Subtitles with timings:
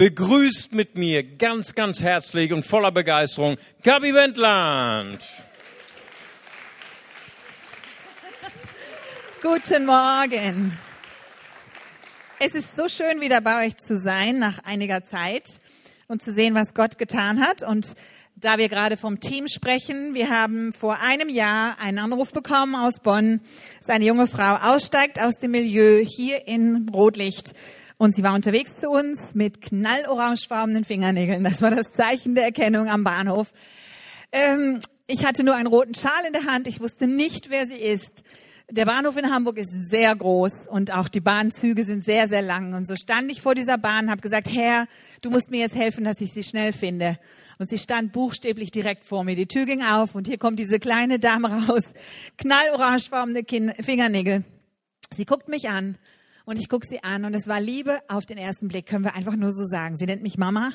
[0.00, 5.18] begrüßt mit mir ganz, ganz herzlich und voller Begeisterung Gabi Wendland.
[9.42, 10.78] Guten Morgen.
[12.38, 15.60] Es ist so schön, wieder bei euch zu sein nach einiger Zeit
[16.08, 17.62] und zu sehen, was Gott getan hat.
[17.62, 17.94] Und
[18.36, 23.00] da wir gerade vom Team sprechen, wir haben vor einem Jahr einen Anruf bekommen aus
[23.00, 23.42] Bonn,
[23.82, 27.52] Seine junge Frau aussteigt aus dem Milieu hier in Rotlicht.
[28.00, 31.44] Und sie war unterwegs zu uns mit knallorangefarbenen Fingernägeln.
[31.44, 33.52] Das war das Zeichen der Erkennung am Bahnhof.
[34.32, 36.66] Ähm, ich hatte nur einen roten Schal in der Hand.
[36.66, 38.22] Ich wusste nicht, wer sie ist.
[38.70, 42.72] Der Bahnhof in Hamburg ist sehr groß und auch die Bahnzüge sind sehr, sehr lang.
[42.72, 44.86] Und so stand ich vor dieser Bahn und habe gesagt, Herr,
[45.20, 47.18] du musst mir jetzt helfen, dass ich sie schnell finde.
[47.58, 49.36] Und sie stand buchstäblich direkt vor mir.
[49.36, 51.92] Die Tür ging auf und hier kommt diese kleine Dame raus,
[52.38, 53.44] knallorangefarbene
[53.82, 54.44] Fingernägel.
[55.14, 55.98] Sie guckt mich an
[56.44, 59.14] und ich gucke sie an und es war Liebe auf den ersten Blick, können wir
[59.14, 59.96] einfach nur so sagen.
[59.96, 60.72] Sie nennt mich Mama.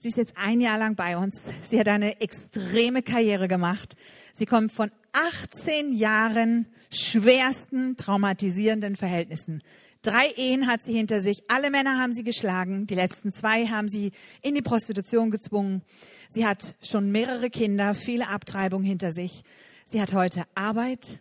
[0.00, 1.42] Sie ist jetzt ein Jahr lang bei uns.
[1.64, 3.96] Sie hat eine extreme Karriere gemacht.
[4.32, 9.62] Sie kommt von 18 Jahren schwersten traumatisierenden Verhältnissen.
[10.02, 11.42] Drei Ehen hat sie hinter sich.
[11.48, 12.86] Alle Männer haben sie geschlagen.
[12.86, 15.82] Die letzten zwei haben sie in die Prostitution gezwungen.
[16.30, 19.42] Sie hat schon mehrere Kinder, viele Abtreibungen hinter sich.
[19.86, 21.18] Sie hat heute Arbeit.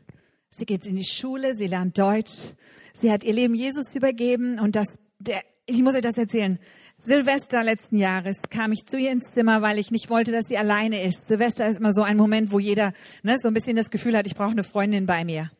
[0.50, 1.54] Sie geht in die Schule.
[1.54, 2.54] Sie lernt Deutsch.
[2.94, 4.60] Sie hat ihr Leben Jesus übergeben.
[4.60, 4.88] Und das,
[5.20, 6.60] der, ich muss euch das erzählen.
[7.00, 10.58] Silvester letzten Jahres kam ich zu ihr ins Zimmer, weil ich nicht wollte, dass sie
[10.58, 11.28] alleine ist.
[11.28, 14.26] Silvester ist immer so ein Moment, wo jeder ne, so ein bisschen das Gefühl hat,
[14.26, 15.52] ich brauche eine Freundin bei mir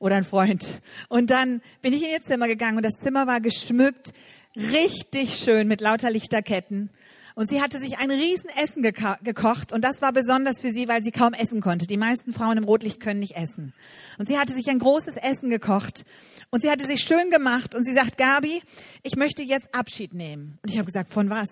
[0.00, 0.82] oder einen Freund.
[1.08, 4.12] Und dann bin ich in ihr Zimmer gegangen und das Zimmer war geschmückt,
[4.54, 6.90] richtig schön mit lauter Lichterketten.
[7.34, 11.02] Und sie hatte sich ein Riesenessen geko gekocht und das war besonders für sie, weil
[11.02, 11.86] sie kaum essen konnte.
[11.86, 13.72] Die meisten Frauen im Rotlicht können nicht essen.
[14.18, 16.04] Und sie hatte sich ein großes Essen gekocht
[16.50, 18.62] und sie hatte sich schön gemacht und sie sagt, Gabi,
[19.02, 20.58] ich möchte jetzt Abschied nehmen.
[20.62, 21.50] Und ich habe gesagt, von was?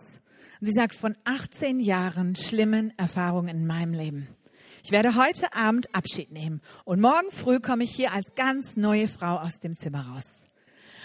[0.60, 4.28] Und sie sagt, von 18 Jahren schlimmen Erfahrungen in meinem Leben.
[4.82, 9.08] Ich werde heute Abend Abschied nehmen und morgen früh komme ich hier als ganz neue
[9.08, 10.32] Frau aus dem Zimmer raus.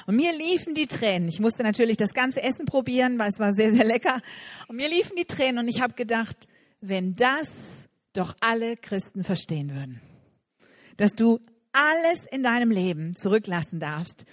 [0.06, 1.28] Und mir liefen die Tränen.
[1.28, 4.22] Ich musste natürlich das ganze Essen probieren, weil es war sehr, sehr lecker.
[4.68, 6.48] Und mir liefen die Tränen und ich habe gedacht,
[6.82, 7.52] wenn das
[8.14, 10.02] doch alle Christen verstehen würden,
[10.98, 11.40] dass du
[11.72, 14.26] alles in deinem Leben zurücklassen darfst,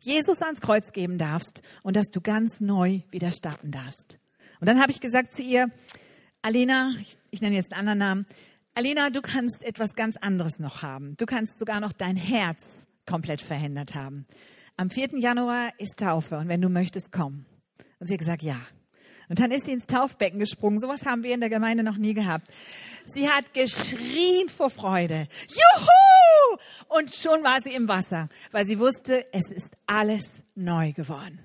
[0.00, 4.18] Jesus ans Kreuz geben darfst und dass du ganz neu wieder starten darfst.
[4.60, 5.70] Und dann habe ich gesagt zu ihr,
[6.42, 8.26] Alina, ich, ich nenne jetzt einen anderen Namen,
[8.74, 11.16] Alina, du kannst etwas ganz anderes noch haben.
[11.16, 12.64] Du kannst sogar noch dein Herz
[13.06, 14.26] komplett verändert haben.
[14.80, 15.18] Am 4.
[15.18, 17.44] Januar ist Taufe und wenn du möchtest, komm.
[17.98, 18.56] Und sie hat gesagt, ja.
[19.28, 20.78] Und dann ist sie ins Taufbecken gesprungen.
[20.78, 22.48] Sowas haben wir in der Gemeinde noch nie gehabt.
[23.04, 25.28] Sie hat geschrien vor Freude.
[25.48, 26.58] Juhu!
[26.88, 31.40] Und schon war sie im Wasser, weil sie wusste, es ist alles neu geworden.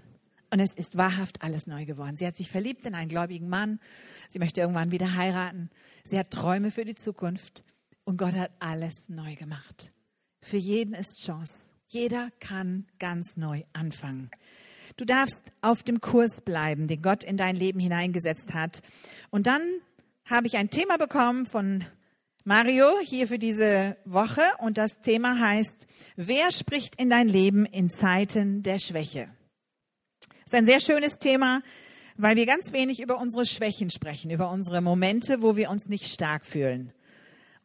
[0.50, 2.16] Und es ist wahrhaft alles neu geworden.
[2.16, 3.81] Sie hat sich verliebt in einen gläubigen Mann.
[4.29, 5.69] Sie möchte irgendwann wieder heiraten.
[6.06, 7.66] Sie hat Träume für die Zukunft.
[8.06, 9.91] Und Gott hat alles neu gemacht.
[10.40, 11.64] Für jeden ist Chance.
[11.88, 14.31] Jeder kann ganz neu anfangen.
[14.97, 18.81] Du darfst auf dem Kurs bleiben, den Gott in dein Leben hineingesetzt hat.
[19.29, 19.62] Und dann
[20.25, 21.84] habe ich ein Thema bekommen von
[22.44, 27.90] Mario hier für diese Woche und das Thema heißt, wer spricht in dein Leben in
[27.90, 29.29] Zeiten der Schwäche?
[30.19, 31.62] Das ist ein sehr schönes Thema,
[32.17, 36.06] weil wir ganz wenig über unsere Schwächen sprechen, über unsere Momente, wo wir uns nicht
[36.06, 36.94] stark fühlen.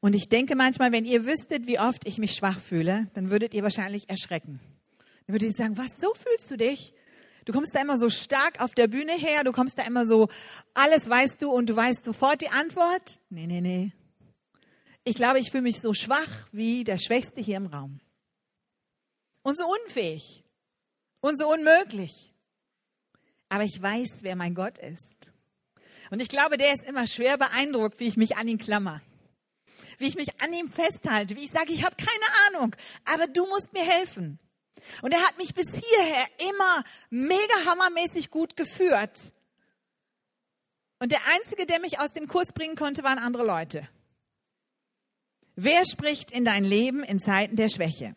[0.00, 3.52] Und ich denke manchmal, wenn ihr wüsstet, wie oft ich mich schwach fühle, dann würdet
[3.52, 4.60] ihr wahrscheinlich erschrecken.
[5.26, 6.94] Dann würdet ihr sagen, was, so fühlst du dich?
[7.44, 10.28] Du kommst da immer so stark auf der Bühne her, du kommst da immer so,
[10.74, 13.18] alles weißt du und du weißt sofort die Antwort?
[13.28, 13.92] Nee, nee, nee.
[15.04, 18.00] Ich glaube, ich fühle mich so schwach wie der Schwächste hier im Raum.
[19.42, 20.44] Und so unfähig.
[21.20, 22.32] Und so unmöglich.
[23.48, 25.32] Aber ich weiß, wer mein Gott ist.
[26.10, 29.00] Und ich glaube, der ist immer schwer beeindruckt, wie ich mich an ihn klammer
[30.00, 32.74] wie ich mich an ihm festhalte, wie ich sage, ich habe keine Ahnung,
[33.04, 34.38] aber du musst mir helfen.
[35.02, 39.18] Und er hat mich bis hierher immer mega hammermäßig gut geführt.
[40.98, 43.88] Und der Einzige, der mich aus dem Kurs bringen konnte, waren andere Leute.
[45.54, 48.14] Wer spricht in dein Leben in Zeiten der Schwäche?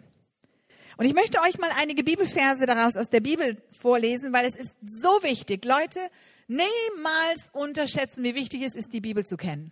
[0.98, 4.74] Und ich möchte euch mal einige Bibelverse daraus aus der Bibel vorlesen, weil es ist
[4.82, 5.66] so wichtig.
[5.66, 6.00] Leute,
[6.48, 9.72] niemals unterschätzen, wie wichtig es ist, die Bibel zu kennen.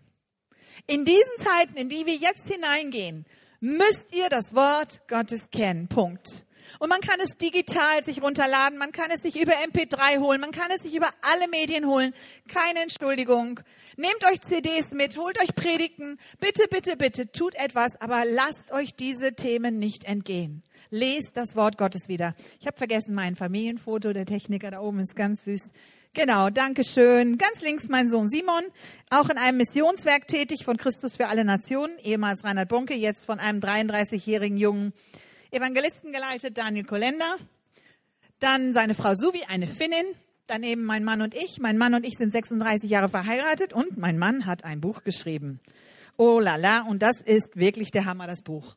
[0.88, 3.26] In diesen Zeiten, in die wir jetzt hineingehen,
[3.60, 5.88] müsst ihr das Wort Gottes kennen.
[5.88, 6.46] Punkt.
[6.80, 10.52] Und man kann es digital sich runterladen, man kann es sich über MP3 holen, man
[10.52, 12.14] kann es sich über alle Medien holen.
[12.48, 13.60] Keine Entschuldigung.
[13.98, 16.18] Nehmt euch CDs mit, holt euch Predigten.
[16.40, 20.64] Bitte, bitte, bitte, tut etwas, aber lasst euch diese Themen nicht entgehen.
[20.90, 22.36] Lest das Wort Gottes wieder.
[22.60, 25.70] Ich habe vergessen mein Familienfoto, der Techniker da oben ist ganz süß.
[26.14, 27.38] Genau, danke schön.
[27.38, 28.66] Ganz links mein Sohn Simon,
[29.10, 33.40] auch in einem Missionswerk tätig von Christus für alle Nationen, ehemals Reinhard Bunke, jetzt von
[33.40, 34.92] einem 33-jährigen jungen
[35.52, 37.38] Evangelisten geleitet, Daniel Kolender.
[38.40, 40.04] Dann seine Frau Suvi, eine Finnin.
[40.48, 41.60] Daneben mein Mann und ich.
[41.62, 45.62] Mein Mann und ich sind 36 Jahre verheiratet und mein Mann hat ein Buch geschrieben.
[46.18, 48.76] Oh la la, und das ist wirklich der Hammer, das Buch.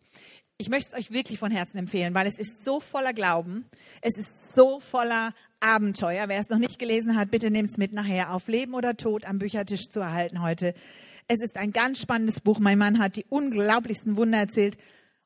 [0.57, 3.67] Ich möchte es euch wirklich von Herzen empfehlen, weil es ist so voller Glauben.
[4.03, 6.29] Es ist so voller Abenteuer.
[6.29, 9.25] Wer es noch nicht gelesen hat, bitte nehmt es mit nachher auf Leben oder Tod
[9.25, 10.75] am Büchertisch zu erhalten heute.
[11.27, 12.59] Es ist ein ganz spannendes Buch.
[12.59, 14.77] Mein Mann hat die unglaublichsten Wunder erzählt.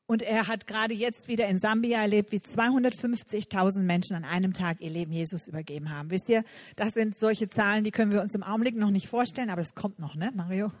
[0.05, 4.81] Und er hat gerade jetzt wieder in Sambia erlebt, wie 250.000 Menschen an einem Tag
[4.81, 6.09] ihr Leben Jesus übergeben haben.
[6.09, 6.43] Wisst ihr,
[6.75, 9.75] das sind solche Zahlen, die können wir uns im Augenblick noch nicht vorstellen, aber es
[9.75, 10.71] kommt noch, ne, Mario?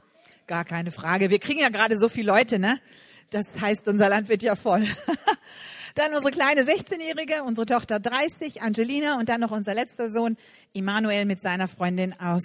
[0.47, 1.29] Gar keine Frage.
[1.29, 2.79] Wir kriegen ja gerade so viele Leute, ne?
[3.29, 4.83] Das heißt, unser Land wird ja voll.
[5.99, 10.37] Dann unsere kleine 16-Jährige, unsere Tochter 30, Angelina und dann noch unser letzter Sohn,
[10.71, 12.43] Immanuel mit seiner Freundin aus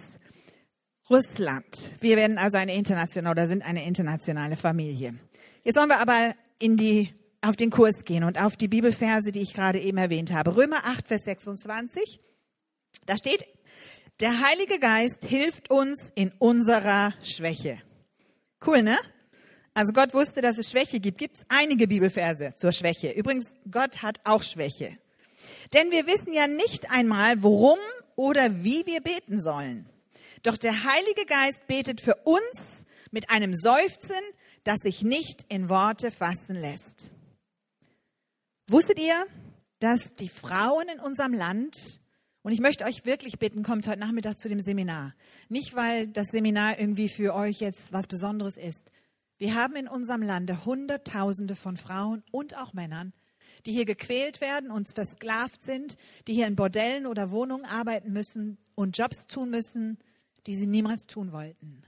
[1.08, 1.92] Russland.
[2.00, 5.14] Wir werden also eine internationale oder sind eine internationale Familie.
[5.62, 9.42] Jetzt wollen wir aber in die, auf den Kurs gehen und auf die Bibelverse, die
[9.42, 10.56] ich gerade eben erwähnt habe.
[10.56, 12.18] Römer 8, Vers 26.
[13.06, 13.46] Da steht,
[14.18, 17.78] der Heilige Geist hilft uns in unserer Schwäche.
[18.66, 18.98] Cool, ne?
[19.74, 21.18] Also Gott wusste, dass es Schwäche gibt.
[21.18, 23.10] Gibt es einige Bibelverse zur Schwäche.
[23.10, 24.96] Übrigens, Gott hat auch Schwäche.
[25.74, 27.78] Denn wir wissen ja nicht einmal, worum
[28.14, 29.86] oder wie wir beten sollen.
[30.44, 32.60] Doch der Heilige Geist betet für uns
[33.10, 34.20] mit einem Seufzen,
[34.62, 37.10] das sich nicht in Worte fassen lässt.
[38.68, 39.26] Wusstet ihr,
[39.80, 42.00] dass die Frauen in unserem Land,
[42.42, 45.14] und ich möchte euch wirklich bitten, kommt heute Nachmittag zu dem Seminar.
[45.48, 48.80] Nicht, weil das Seminar irgendwie für euch jetzt was Besonderes ist.
[49.38, 53.12] Wir haben in unserem Lande Hunderttausende von Frauen und auch Männern,
[53.66, 55.96] die hier gequält werden und versklavt sind,
[56.28, 59.98] die hier in Bordellen oder Wohnungen arbeiten müssen und Jobs tun müssen,
[60.46, 61.82] die sie niemals tun wollten.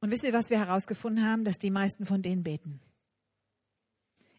[0.00, 1.44] Und wisst ihr, was wir herausgefunden haben?
[1.44, 2.80] Dass die meisten von denen beten.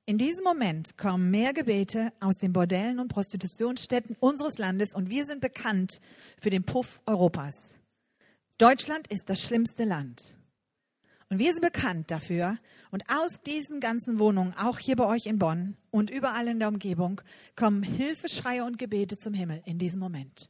[0.06, 5.24] In diesem Moment kommen mehr Gebete aus den Bordellen und Prostitutionsstätten unseres Landes und wir
[5.24, 6.02] sind bekannt
[6.42, 7.76] für den Puff Europas.
[8.58, 10.34] Deutschland ist das schlimmste Land.
[11.30, 12.58] Und wir sind bekannt dafür.
[12.92, 16.70] Und aus diesen ganzen Wohnungen, auch hier bei euch in Bonn und überall in der
[16.70, 17.22] Umgebung,
[17.56, 20.50] kommen Hilfeschreie und Gebete zum Himmel in diesem Moment.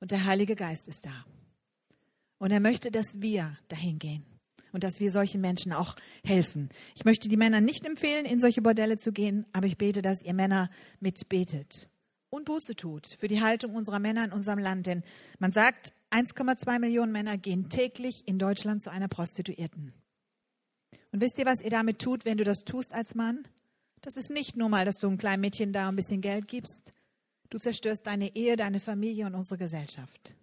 [0.00, 1.24] Und der Heilige Geist ist da.
[2.38, 4.24] Und er möchte, dass wir dahin gehen
[4.72, 6.70] und dass wir solchen Menschen auch helfen.
[6.94, 10.22] Ich möchte die Männer nicht empfehlen, in solche Bordelle zu gehen, aber ich bete, dass
[10.22, 10.70] ihr Männer
[11.00, 11.88] mitbetet
[12.34, 14.86] und Buße tut für die Haltung unserer Männer in unserem Land.
[14.86, 15.02] Denn
[15.38, 19.92] man sagt, 1,2 Millionen Männer gehen täglich in Deutschland zu einer Prostituierten.
[21.12, 23.46] Und wisst ihr, was ihr damit tut, wenn du das tust als Mann?
[24.00, 26.92] Das ist nicht nur mal, dass du einem kleinen Mädchen da ein bisschen Geld gibst.
[27.50, 30.34] Du zerstörst deine Ehe, deine Familie und unsere Gesellschaft.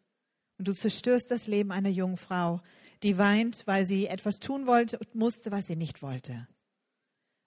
[0.57, 2.61] Und du zerstörst das Leben einer jungen Frau,
[3.03, 6.47] die weint, weil sie etwas tun wollte und musste, was sie nicht wollte.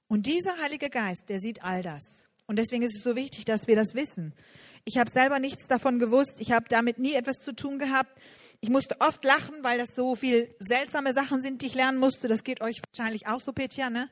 [0.07, 2.24] Und dieser Heilige Geist, der sieht all das.
[2.47, 4.35] Und deswegen ist es so wichtig, dass wir das wissen.
[4.85, 6.35] Ich habe selber nichts davon gewusst.
[6.39, 8.19] Ich habe damit nie etwas zu tun gehabt.
[8.61, 12.29] Ich musste oft lachen, weil das so viel seltsame Sachen sind, die ich lernen musste.
[12.29, 14.11] Das geht euch wahrscheinlich auch so, Petja, ne?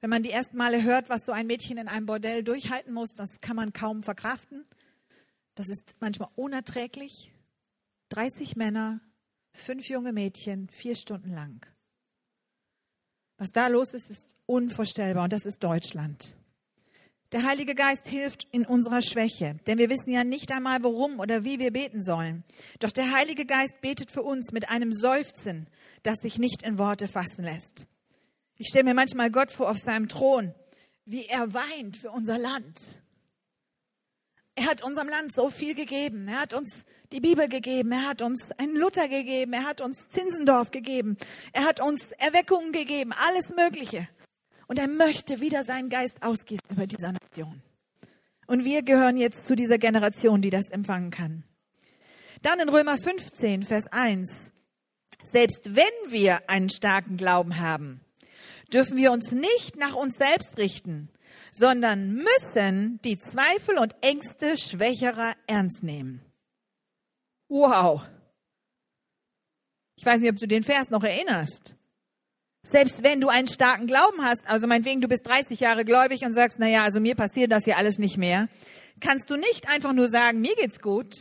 [0.00, 3.14] Wenn man die ersten Male hört, was so ein Mädchen in einem Bordell durchhalten muss,
[3.14, 4.66] das kann man kaum verkraften.
[5.54, 7.32] Das ist manchmal unerträglich.
[8.10, 9.00] 30 Männer,
[9.52, 11.66] fünf junge Mädchen, vier Stunden lang.
[13.38, 16.36] Was da los ist, ist unvorstellbar und das ist Deutschland.
[17.32, 21.44] Der Heilige Geist hilft in unserer Schwäche, denn wir wissen ja nicht einmal, worum oder
[21.44, 22.44] wie wir beten sollen.
[22.78, 25.66] Doch der Heilige Geist betet für uns mit einem Seufzen,
[26.02, 27.86] das sich nicht in Worte fassen lässt.
[28.56, 30.54] Ich stelle mir manchmal Gott vor auf seinem Thron,
[31.06, 32.80] wie er weint für unser Land.
[34.56, 36.28] Er hat unserem Land so viel gegeben.
[36.28, 37.90] Er hat uns die Bibel gegeben.
[37.90, 39.52] Er hat uns einen Luther gegeben.
[39.52, 41.16] Er hat uns Zinsendorf gegeben.
[41.52, 43.12] Er hat uns Erweckungen gegeben.
[43.12, 44.08] Alles Mögliche.
[44.66, 47.62] Und er möchte wieder seinen Geist ausgießen über dieser Nation.
[48.46, 51.44] Und wir gehören jetzt zu dieser Generation, die das empfangen kann.
[52.42, 54.50] Dann in Römer 15, Vers 1.
[55.22, 58.00] Selbst wenn wir einen starken Glauben haben,
[58.72, 61.08] dürfen wir uns nicht nach uns selbst richten,
[61.52, 66.20] sondern müssen die Zweifel und Ängste Schwächerer ernst nehmen.
[67.48, 68.02] Wow.
[69.96, 71.74] Ich weiß nicht, ob du den Vers noch erinnerst.
[72.64, 76.32] Selbst wenn du einen starken Glauben hast, also meinetwegen du bist 30 Jahre gläubig und
[76.32, 78.48] sagst, na ja, also mir passiert das hier alles nicht mehr,
[79.00, 81.14] kannst du nicht einfach nur sagen, mir geht's gut,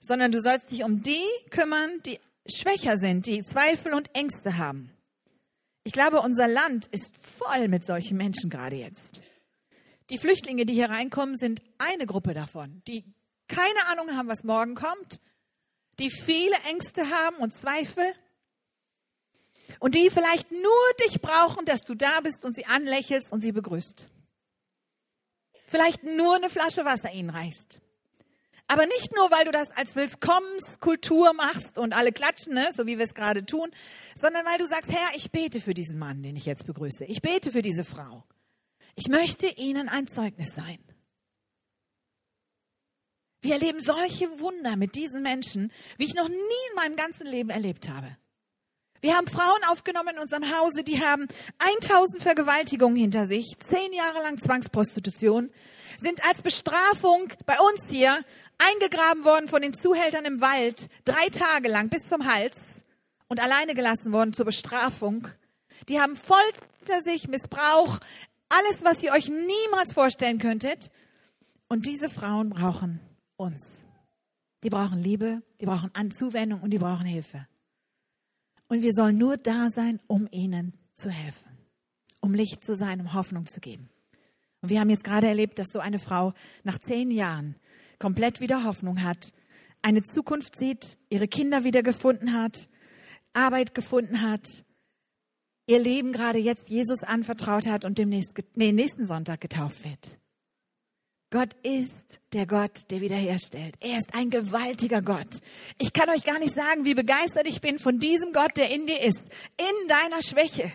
[0.00, 4.90] sondern du sollst dich um die kümmern, die schwächer sind, die Zweifel und Ängste haben.
[5.84, 9.20] Ich glaube, unser Land ist voll mit solchen Menschen gerade jetzt.
[10.10, 13.04] Die Flüchtlinge, die hier reinkommen, sind eine Gruppe davon, die
[13.48, 15.20] keine Ahnung haben, was morgen kommt,
[16.00, 18.12] die viele Ängste haben und Zweifel
[19.80, 20.62] und die vielleicht nur
[21.06, 24.08] dich brauchen, dass du da bist und sie anlächelst und sie begrüßt.
[25.66, 27.80] Vielleicht nur eine Flasche Wasser ihnen reichst.
[28.68, 32.98] Aber nicht nur, weil du das als Willkommenskultur machst und alle klatschen, ne, so wie
[32.98, 33.70] wir es gerade tun,
[34.20, 37.04] sondern weil du sagst, Herr, ich bete für diesen Mann, den ich jetzt begrüße.
[37.04, 38.24] Ich bete für diese Frau.
[38.96, 40.78] Ich möchte ihnen ein Zeugnis sein.
[43.40, 46.34] Wir erleben solche Wunder mit diesen Menschen, wie ich noch nie
[46.70, 48.16] in meinem ganzen Leben erlebt habe.
[49.00, 51.26] Wir haben Frauen aufgenommen in unserem Hause, die haben
[51.58, 55.50] 1000 Vergewaltigungen hinter sich, zehn Jahre lang Zwangsprostitution,
[55.98, 58.24] sind als Bestrafung bei uns hier
[58.58, 62.56] eingegraben worden von den Zuhältern im Wald, drei Tage lang bis zum Hals
[63.28, 65.28] und alleine gelassen worden zur Bestrafung.
[65.88, 66.38] Die haben voll
[66.78, 67.98] hinter sich, Missbrauch,
[68.48, 70.90] alles, was ihr euch niemals vorstellen könntet.
[71.68, 73.00] Und diese Frauen brauchen
[73.36, 73.66] uns.
[74.62, 77.46] Die brauchen Liebe, die brauchen Zuwendung und die brauchen Hilfe.
[78.68, 81.48] Und wir sollen nur da sein, um ihnen zu helfen,
[82.20, 83.88] um Licht zu sein, um Hoffnung zu geben.
[84.60, 86.32] Und wir haben jetzt gerade erlebt, dass so eine Frau
[86.64, 87.56] nach zehn Jahren
[87.98, 89.32] komplett wieder Hoffnung hat,
[89.82, 92.68] eine Zukunft sieht, ihre Kinder wieder gefunden hat,
[93.32, 94.64] Arbeit gefunden hat,
[95.66, 100.18] ihr Leben gerade jetzt Jesus anvertraut hat und demnächst, nee, nächsten Sonntag getauft wird.
[101.30, 103.74] Gott ist der Gott, der wiederherstellt.
[103.80, 105.40] Er ist ein gewaltiger Gott.
[105.78, 108.86] Ich kann euch gar nicht sagen, wie begeistert ich bin von diesem Gott, der in
[108.86, 109.22] dir ist,
[109.56, 110.70] in deiner Schwäche.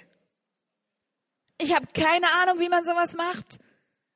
[1.57, 3.59] Ich habe keine Ahnung, wie man sowas macht.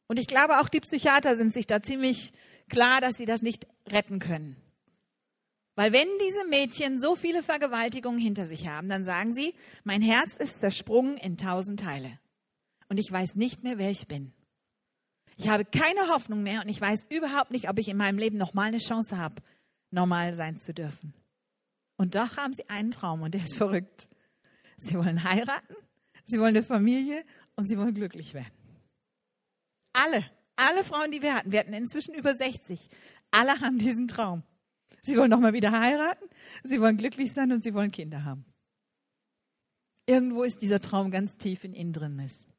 [0.07, 2.33] Und ich glaube, auch die Psychiater sind sich da ziemlich
[2.69, 4.57] klar, dass sie das nicht retten können.
[5.75, 10.35] Weil wenn diese Mädchen so viele Vergewaltigungen hinter sich haben, dann sagen sie, mein Herz
[10.37, 12.19] ist zersprungen in tausend Teile.
[12.87, 14.33] Und ich weiß nicht mehr, wer ich bin.
[15.37, 18.37] Ich habe keine Hoffnung mehr und ich weiß überhaupt nicht, ob ich in meinem Leben
[18.37, 19.41] noch mal eine Chance habe,
[19.91, 21.13] normal sein zu dürfen.
[21.97, 24.09] Und doch haben sie einen Traum und der ist verrückt.
[24.77, 25.75] Sie wollen heiraten,
[26.25, 27.23] sie wollen eine Familie
[27.55, 28.53] und sie wollen glücklich werden.
[29.93, 30.25] Alle,
[30.55, 32.89] alle Frauen, die wir hatten, wir hatten inzwischen über 60,
[33.31, 34.43] alle haben diesen Traum.
[35.01, 36.25] Sie wollen noch mal wieder heiraten,
[36.63, 38.45] sie wollen glücklich sein und sie wollen Kinder haben.
[40.05, 42.54] Irgendwo ist dieser Traum ganz tief in ihnen drin ist.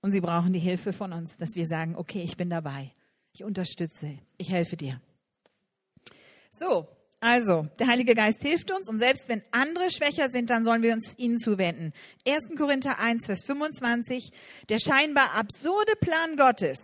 [0.00, 2.92] Und sie brauchen die Hilfe von uns, dass wir sagen, okay, ich bin dabei.
[3.32, 4.18] Ich unterstütze.
[4.36, 5.00] Ich helfe dir.
[6.50, 6.88] So,
[7.20, 10.92] also, der Heilige Geist hilft uns und selbst wenn andere schwächer sind, dann sollen wir
[10.92, 11.92] uns ihnen zuwenden.
[12.26, 12.56] 1.
[12.56, 14.30] Korinther 1, Vers 25,
[14.68, 16.78] der scheinbar absurde Plan Gottes,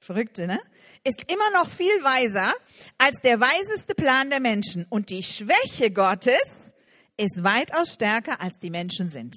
[0.00, 0.58] verrückte, ne?
[1.04, 2.52] Ist immer noch viel weiser
[2.98, 6.42] als der weiseste Plan der Menschen und die Schwäche Gottes
[7.16, 9.36] ist weitaus stärker als die Menschen sind.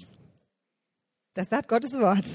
[1.39, 2.29] Das sagt Gottes Wort.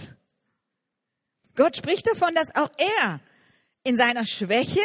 [1.57, 3.21] Gott spricht davon, dass auch er
[3.83, 4.81] in seiner Schwäche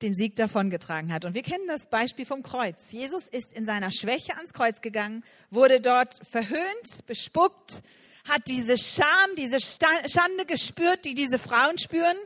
[0.00, 1.26] den Sieg davongetragen hat.
[1.26, 2.82] Und wir kennen das Beispiel vom Kreuz.
[2.88, 7.82] Jesus ist in seiner Schwäche ans Kreuz gegangen, wurde dort verhöhnt, bespuckt,
[8.26, 12.16] hat diese Scham, diese Schande gespürt, die diese Frauen spüren.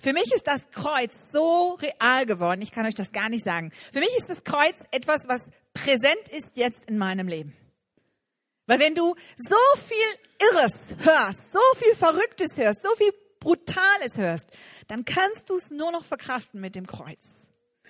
[0.00, 3.70] Für mich ist das Kreuz so real geworden, ich kann euch das gar nicht sagen.
[3.92, 5.42] Für mich ist das Kreuz etwas, was
[5.74, 7.56] präsent ist jetzt in meinem Leben.
[8.72, 14.46] Weil wenn du so viel Irres hörst, so viel Verrücktes hörst, so viel Brutales hörst,
[14.88, 17.20] dann kannst du es nur noch verkraften mit dem Kreuz.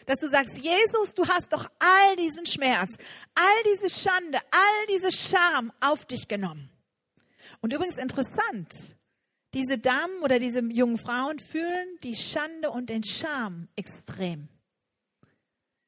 [0.07, 2.97] Dass du sagst, Jesus, du hast doch all diesen Schmerz,
[3.37, 6.69] all diese Schande, all diese Scham auf dich genommen.
[7.61, 8.97] Und übrigens interessant,
[9.55, 14.49] diese Damen oder diese jungen Frauen fühlen die Schande und den Scham extrem.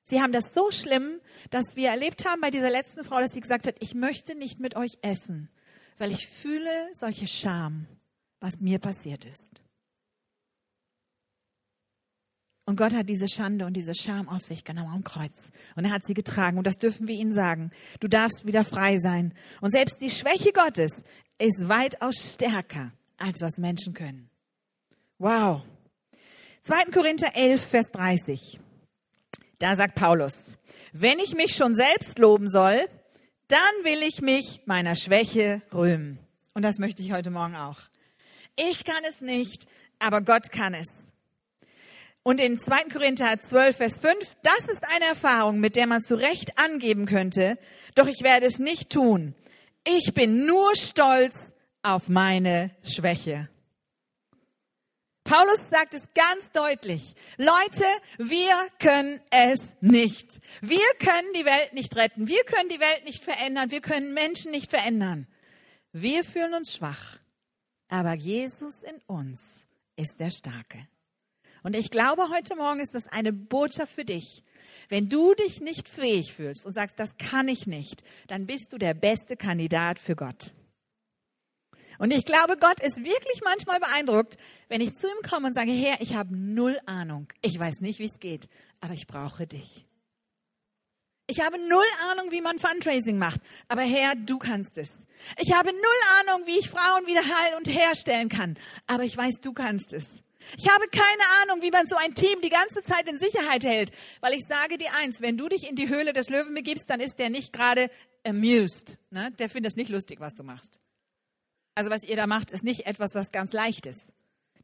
[0.05, 1.21] Sie haben das so schlimm,
[1.51, 4.61] dass wir erlebt haben bei dieser letzten Frau, dass sie gesagt hat, ich möchte nicht
[4.61, 5.49] mit euch essen,
[5.97, 7.87] weil ich fühle solche Scham,
[8.39, 9.63] was mir passiert ist.
[12.67, 15.39] Und Gott hat diese Schande und diese Scham auf sich genommen am Kreuz.
[15.75, 16.57] Und er hat sie getragen.
[16.57, 17.71] Und das dürfen wir ihnen sagen.
[18.01, 19.35] Du darfst wieder frei sein.
[19.61, 20.91] Und selbst die Schwäche Gottes
[21.39, 24.31] ist weitaus stärker, als was Menschen können.
[25.19, 25.63] Wow.
[26.63, 26.87] 2.
[26.87, 28.61] Korinther 11, Vers 30.
[29.59, 30.37] Da sagt Paulus,
[30.93, 32.89] wenn ich mich schon selbst loben soll,
[33.49, 36.19] dann will ich mich meiner Schwäche rühmen.
[36.55, 37.79] Und das möchte ich heute Morgen auch.
[38.57, 39.67] Ich kann es nicht,
[39.99, 40.89] aber Gott kann es.
[42.23, 42.85] Und in 2.
[42.93, 47.59] Korinther 12, Vers 5, das ist eine Erfahrung, mit der man zu Recht angeben könnte,
[47.95, 49.35] doch ich werde es nicht tun.
[49.85, 51.35] Ich bin nur stolz
[51.83, 53.51] auf meine Schwäche.
[55.25, 57.15] Paulus sagt es ganz deutlich.
[57.39, 57.85] Leute,
[58.19, 60.39] wir können es nicht.
[60.61, 62.29] Wir können die Welt nicht retten.
[62.29, 63.71] Wir können die Welt nicht verändern.
[63.71, 65.27] Wir können Menschen nicht verändern.
[65.93, 67.19] Wir fühlen uns schwach.
[67.89, 69.43] Aber Jesus in uns
[69.97, 70.87] ist der Starke.
[71.63, 74.45] Und ich glaube, heute Morgen ist das eine Botschaft für dich.
[74.91, 78.79] Wenn du dich nicht fähig fühlst und sagst, das kann ich nicht, dann bist du
[78.79, 80.53] der beste Kandidat für Gott.
[81.99, 84.37] Und ich glaube, Gott ist wirklich manchmal beeindruckt,
[84.69, 87.33] wenn ich zu ihm komme und sage, Herr, ich habe null Ahnung.
[87.43, 88.49] Ich weiß nicht, wie es geht,
[88.81, 89.87] aber ich brauche dich.
[91.27, 94.93] Ich habe null Ahnung, wie man Fundraising macht, aber Herr, du kannst es.
[95.39, 95.81] Ich habe null
[96.21, 100.05] Ahnung, wie ich Frauen wieder heilen und herstellen kann, aber ich weiß, du kannst es.
[100.59, 103.91] Ich habe keine Ahnung, wie man so ein Team die ganze Zeit in Sicherheit hält,
[104.21, 107.01] weil ich sage dir eins, wenn du dich in die Höhle des Löwen begibst, dann
[107.01, 107.89] ist der nicht gerade
[108.27, 108.99] amused.
[109.11, 109.31] Ne?
[109.39, 110.81] Der findet es nicht lustig, was du machst.
[111.75, 114.13] Also was ihr da macht, ist nicht etwas, was ganz leicht ist.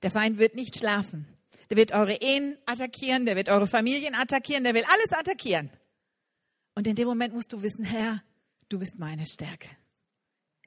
[0.03, 1.27] Der Feind wird nicht schlafen.
[1.69, 5.71] Der wird eure Ehen attackieren, der wird eure Familien attackieren, der will alles attackieren.
[6.75, 8.23] Und in dem Moment musst du wissen, Herr,
[8.69, 9.69] du bist meine Stärke.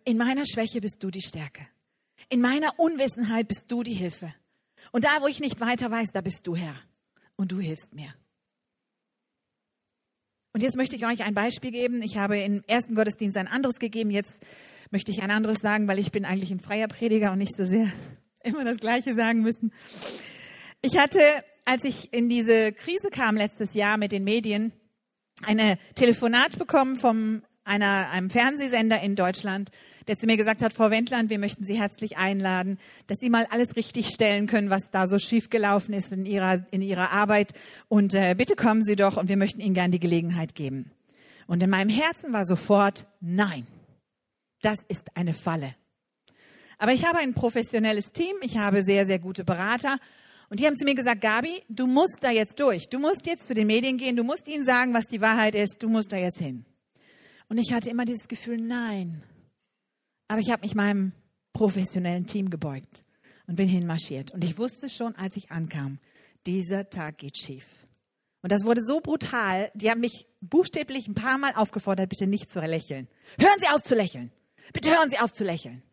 [0.05, 1.67] In meiner Schwäche bist du die Stärke.
[2.29, 4.33] In meiner Unwissenheit bist du die Hilfe.
[4.91, 6.75] Und da, wo ich nicht weiter weiß, da bist du Herr.
[7.35, 8.13] Und du hilfst mir.
[10.53, 12.01] Und jetzt möchte ich euch ein Beispiel geben.
[12.01, 14.11] Ich habe im ersten Gottesdienst ein anderes gegeben.
[14.11, 14.37] Jetzt
[14.93, 17.65] möchte ich ein anderes sagen, weil ich bin eigentlich ein freier Prediger und nicht so
[17.65, 17.87] sehr
[18.43, 19.73] immer das Gleiche sagen müssen.
[20.81, 21.19] Ich hatte,
[21.65, 24.71] als ich in diese Krise kam letztes Jahr mit den Medien,
[25.47, 29.71] eine Telefonat bekommen vom einer, einem Fernsehsender in Deutschland,
[30.07, 33.47] der zu mir gesagt hat, Frau Wendland, wir möchten Sie herzlich einladen, dass Sie mal
[33.49, 37.53] alles richtig stellen können, was da so schiefgelaufen ist in Ihrer, in Ihrer Arbeit.
[37.87, 40.91] Und äh, bitte kommen Sie doch und wir möchten Ihnen gern die Gelegenheit geben.
[41.47, 43.65] Und in meinem Herzen war sofort, nein,
[44.63, 45.75] das ist eine Falle.
[46.77, 49.99] Aber ich habe ein professionelles Team, ich habe sehr, sehr gute Berater
[50.49, 52.87] und die haben zu mir gesagt, Gabi, du musst da jetzt durch.
[52.89, 55.81] Du musst jetzt zu den Medien gehen, du musst ihnen sagen, was die Wahrheit ist,
[55.81, 56.65] du musst da jetzt hin.
[57.49, 59.23] Und ich hatte immer dieses Gefühl, nein.
[60.27, 61.13] Aber ich habe mich meinem
[61.53, 63.03] professionellen Team gebeugt
[63.47, 64.31] und bin hinmarschiert.
[64.31, 65.99] Und ich wusste schon, als ich ankam,
[66.45, 67.67] dieser Tag geht schief.
[68.41, 72.49] Und das wurde so brutal, die haben mich buchstäblich ein paar Mal aufgefordert, bitte nicht
[72.49, 73.07] zu lächeln.
[73.39, 74.31] Hören Sie auf zu lächeln.
[74.71, 75.83] Bitte hören Sie auf zu lächeln.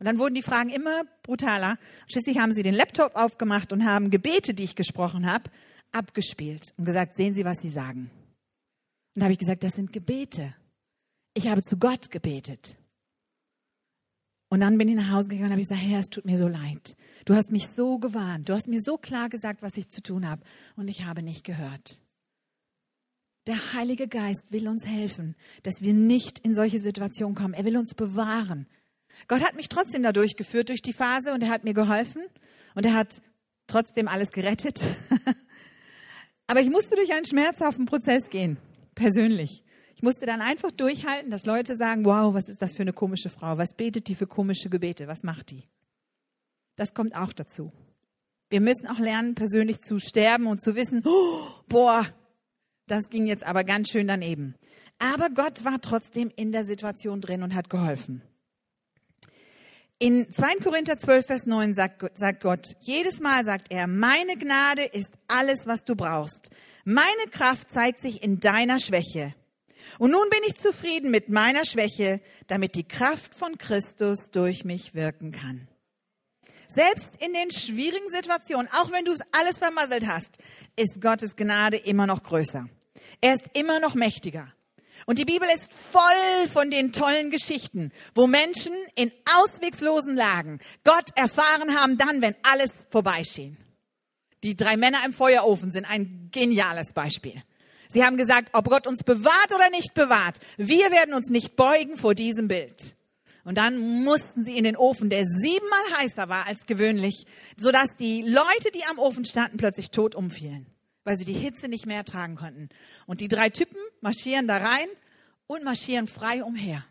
[0.00, 1.78] Und dann wurden die Fragen immer brutaler.
[2.08, 5.50] Schließlich haben sie den Laptop aufgemacht und haben Gebete, die ich gesprochen habe,
[5.92, 8.10] abgespielt und gesagt, sehen Sie, was Sie sagen.
[9.14, 10.54] Und da habe ich gesagt, das sind Gebete.
[11.34, 12.76] Ich habe zu Gott gebetet.
[14.48, 16.48] Und dann bin ich nach Hause gegangen und habe gesagt, Herr, es tut mir so
[16.48, 16.96] leid.
[17.26, 18.48] Du hast mich so gewarnt.
[18.48, 20.42] Du hast mir so klar gesagt, was ich zu tun habe.
[20.76, 22.00] Und ich habe nicht gehört.
[23.50, 25.34] Der Heilige Geist will uns helfen,
[25.64, 27.52] dass wir nicht in solche Situationen kommen.
[27.52, 28.68] Er will uns bewahren.
[29.26, 32.22] Gott hat mich trotzdem da durchgeführt durch die Phase und er hat mir geholfen
[32.76, 33.20] und er hat
[33.66, 34.80] trotzdem alles gerettet.
[36.46, 38.56] Aber ich musste durch einen schmerzhaften Prozess gehen,
[38.94, 39.64] persönlich.
[39.96, 43.30] Ich musste dann einfach durchhalten, dass Leute sagen, wow, was ist das für eine komische
[43.30, 43.58] Frau?
[43.58, 45.08] Was betet die für komische Gebete?
[45.08, 45.64] Was macht die?
[46.76, 47.72] Das kommt auch dazu.
[48.48, 52.06] Wir müssen auch lernen, persönlich zu sterben und zu wissen, oh, boah,
[52.90, 54.54] das ging jetzt aber ganz schön daneben.
[54.98, 58.22] Aber Gott war trotzdem in der Situation drin und hat geholfen.
[59.98, 60.56] In 2.
[60.64, 65.66] Korinther 12, Vers 9 sagt, sagt Gott, jedes Mal sagt er, meine Gnade ist alles,
[65.66, 66.50] was du brauchst.
[66.84, 69.34] Meine Kraft zeigt sich in deiner Schwäche.
[69.98, 74.94] Und nun bin ich zufrieden mit meiner Schwäche, damit die Kraft von Christus durch mich
[74.94, 75.68] wirken kann.
[76.68, 80.38] Selbst in den schwierigen Situationen, auch wenn du es alles vermasselt hast,
[80.76, 82.68] ist Gottes Gnade immer noch größer.
[83.20, 84.48] Er ist immer noch mächtiger.
[85.06, 91.06] Und die Bibel ist voll von den tollen Geschichten, wo Menschen in ausweglosen Lagen Gott
[91.16, 93.56] erfahren haben, dann, wenn alles vorbeischien.
[94.42, 97.42] Die drei Männer im Feuerofen sind ein geniales Beispiel.
[97.88, 101.96] Sie haben gesagt, ob Gott uns bewahrt oder nicht bewahrt, wir werden uns nicht beugen
[101.96, 102.94] vor diesem Bild.
[103.44, 107.26] Und dann mussten sie in den Ofen, der siebenmal heißer war als gewöhnlich,
[107.56, 110.66] sodass die Leute, die am Ofen standen, plötzlich tot umfielen
[111.04, 112.68] weil sie die Hitze nicht mehr ertragen konnten.
[113.06, 114.88] Und die drei Typen marschieren da rein
[115.46, 116.84] und marschieren frei umher.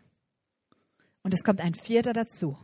[1.22, 2.56] Und es kommt ein vierter dazu.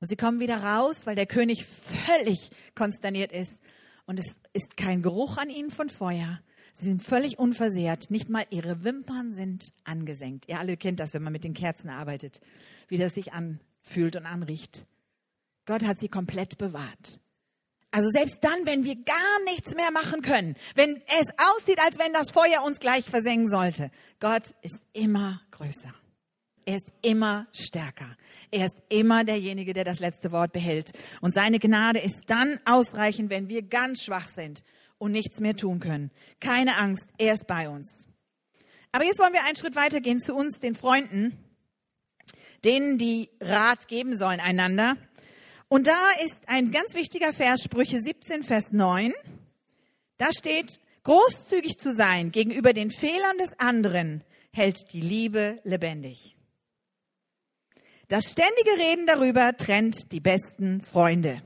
[0.00, 3.60] Und sie kommen wieder raus, weil der König völlig konsterniert ist.
[4.06, 6.40] Und es ist kein Geruch an ihnen von Feuer.
[6.74, 8.10] Sie sind völlig unversehrt.
[8.10, 10.48] Nicht mal ihre Wimpern sind angesenkt.
[10.48, 12.40] Ihr alle kennt das, wenn man mit den Kerzen arbeitet,
[12.88, 14.84] wie das sich anfühlt und anriecht.
[15.66, 17.18] Gott hat sie komplett bewahrt.
[17.94, 22.12] Also selbst dann, wenn wir gar nichts mehr machen können, wenn es aussieht, als wenn
[22.12, 25.94] das Feuer uns gleich versengen sollte, Gott ist immer größer.
[26.66, 28.16] Er ist immer stärker.
[28.50, 30.90] Er ist immer derjenige, der das letzte Wort behält.
[31.20, 34.64] Und seine Gnade ist dann ausreichend, wenn wir ganz schwach sind
[34.98, 36.10] und nichts mehr tun können.
[36.40, 38.08] Keine Angst, er ist bei uns.
[38.90, 41.38] Aber jetzt wollen wir einen Schritt weitergehen zu uns, den Freunden,
[42.64, 44.96] denen die Rat geben sollen einander.
[45.74, 49.12] Und da ist ein ganz wichtiger Vers, Sprüche 17, Vers 9.
[50.18, 56.36] Da steht, großzügig zu sein gegenüber den Fehlern des anderen hält die Liebe lebendig.
[58.06, 61.42] Das ständige Reden darüber trennt die besten Freunde.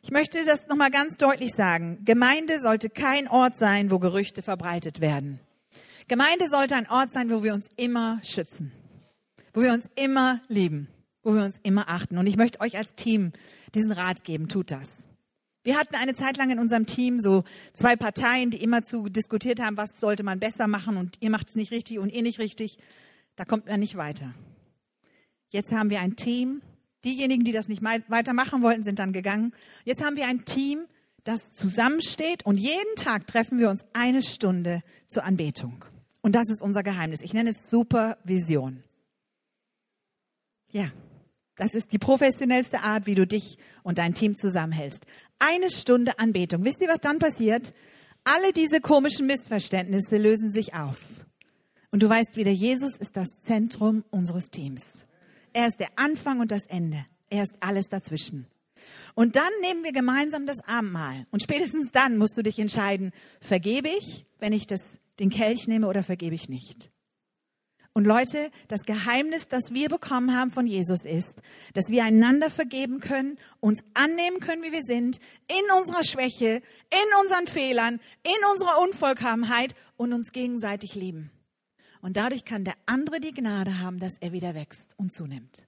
[0.00, 2.04] Ich möchte das nochmal ganz deutlich sagen.
[2.04, 5.40] Gemeinde sollte kein Ort sein, wo Gerüchte verbreitet werden.
[6.06, 8.70] Gemeinde sollte ein Ort sein, wo wir uns immer schützen,
[9.52, 10.86] wo wir uns immer lieben,
[11.24, 12.18] wo wir uns immer achten.
[12.18, 13.32] Und ich möchte euch als Team
[13.74, 14.92] diesen Rat geben, tut das.
[15.64, 19.60] Wir hatten eine Zeit lang in unserem Team so zwei Parteien, die immer zu diskutiert
[19.60, 22.38] haben, was sollte man besser machen und ihr macht es nicht richtig und ihr nicht
[22.38, 22.78] richtig.
[23.36, 24.34] Da kommt man nicht weiter.
[25.50, 26.60] Jetzt haben wir ein Team.
[27.04, 29.52] Diejenigen, die das nicht weitermachen wollten, sind dann gegangen.
[29.84, 30.86] Jetzt haben wir ein Team,
[31.24, 35.84] das zusammensteht und jeden Tag treffen wir uns eine Stunde zur Anbetung.
[36.20, 37.20] Und das ist unser Geheimnis.
[37.20, 38.82] Ich nenne es Supervision.
[40.70, 40.90] Ja,
[41.56, 45.06] das ist die professionellste Art, wie du dich und dein Team zusammenhältst.
[45.38, 46.64] Eine Stunde Anbetung.
[46.64, 47.72] Wisst ihr, was dann passiert?
[48.24, 51.00] Alle diese komischen Missverständnisse lösen sich auf.
[51.90, 54.82] Und du weißt wieder, Jesus ist das Zentrum unseres Teams.
[55.52, 57.06] Er ist der Anfang und das Ende.
[57.30, 58.46] Er ist alles dazwischen.
[59.14, 61.26] Und dann nehmen wir gemeinsam das Abendmahl.
[61.30, 64.82] Und spätestens dann musst du dich entscheiden, vergebe ich, wenn ich das
[65.20, 66.90] den Kelch nehme oder vergebe ich nicht.
[67.96, 71.32] Und Leute, das Geheimnis, das wir bekommen haben von Jesus ist,
[71.74, 77.20] dass wir einander vergeben können, uns annehmen können, wie wir sind, in unserer Schwäche, in
[77.22, 81.30] unseren Fehlern, in unserer Unvollkommenheit und uns gegenseitig lieben.
[82.02, 85.64] Und dadurch kann der andere die Gnade haben, dass er wieder wächst und zunimmt.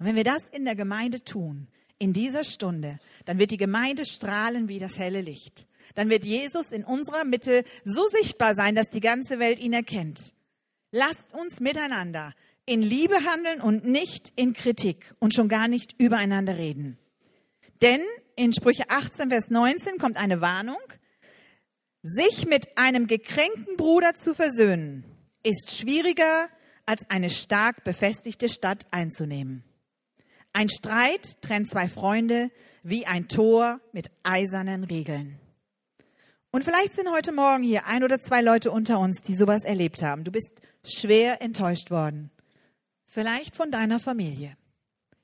[0.00, 4.04] Und wenn wir das in der Gemeinde tun, in dieser Stunde, dann wird die Gemeinde
[4.04, 8.90] strahlen wie das helle Licht dann wird Jesus in unserer Mitte so sichtbar sein, dass
[8.90, 10.32] die ganze Welt ihn erkennt.
[10.96, 12.34] Lasst uns miteinander
[12.66, 16.98] in Liebe handeln und nicht in Kritik und schon gar nicht übereinander reden.
[17.82, 18.00] Denn
[18.36, 20.78] in Sprüche 18, Vers 19 kommt eine Warnung.
[22.04, 25.04] Sich mit einem gekränkten Bruder zu versöhnen,
[25.42, 26.48] ist schwieriger,
[26.86, 29.64] als eine stark befestigte Stadt einzunehmen.
[30.52, 32.52] Ein Streit trennt zwei Freunde
[32.84, 35.40] wie ein Tor mit eisernen Regeln.
[36.52, 40.04] Und vielleicht sind heute Morgen hier ein oder zwei Leute unter uns, die sowas erlebt
[40.04, 40.22] haben.
[40.22, 40.52] Du bist
[40.84, 42.30] schwer enttäuscht worden.
[43.04, 44.56] Vielleicht von deiner Familie.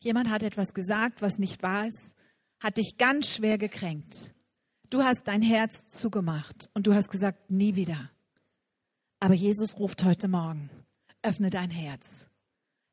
[0.00, 2.14] Jemand hat etwas gesagt, was nicht wahr ist,
[2.60, 4.32] hat dich ganz schwer gekränkt.
[4.88, 8.10] Du hast dein Herz zugemacht und du hast gesagt, nie wieder.
[9.20, 10.70] Aber Jesus ruft heute Morgen,
[11.22, 12.24] öffne dein Herz.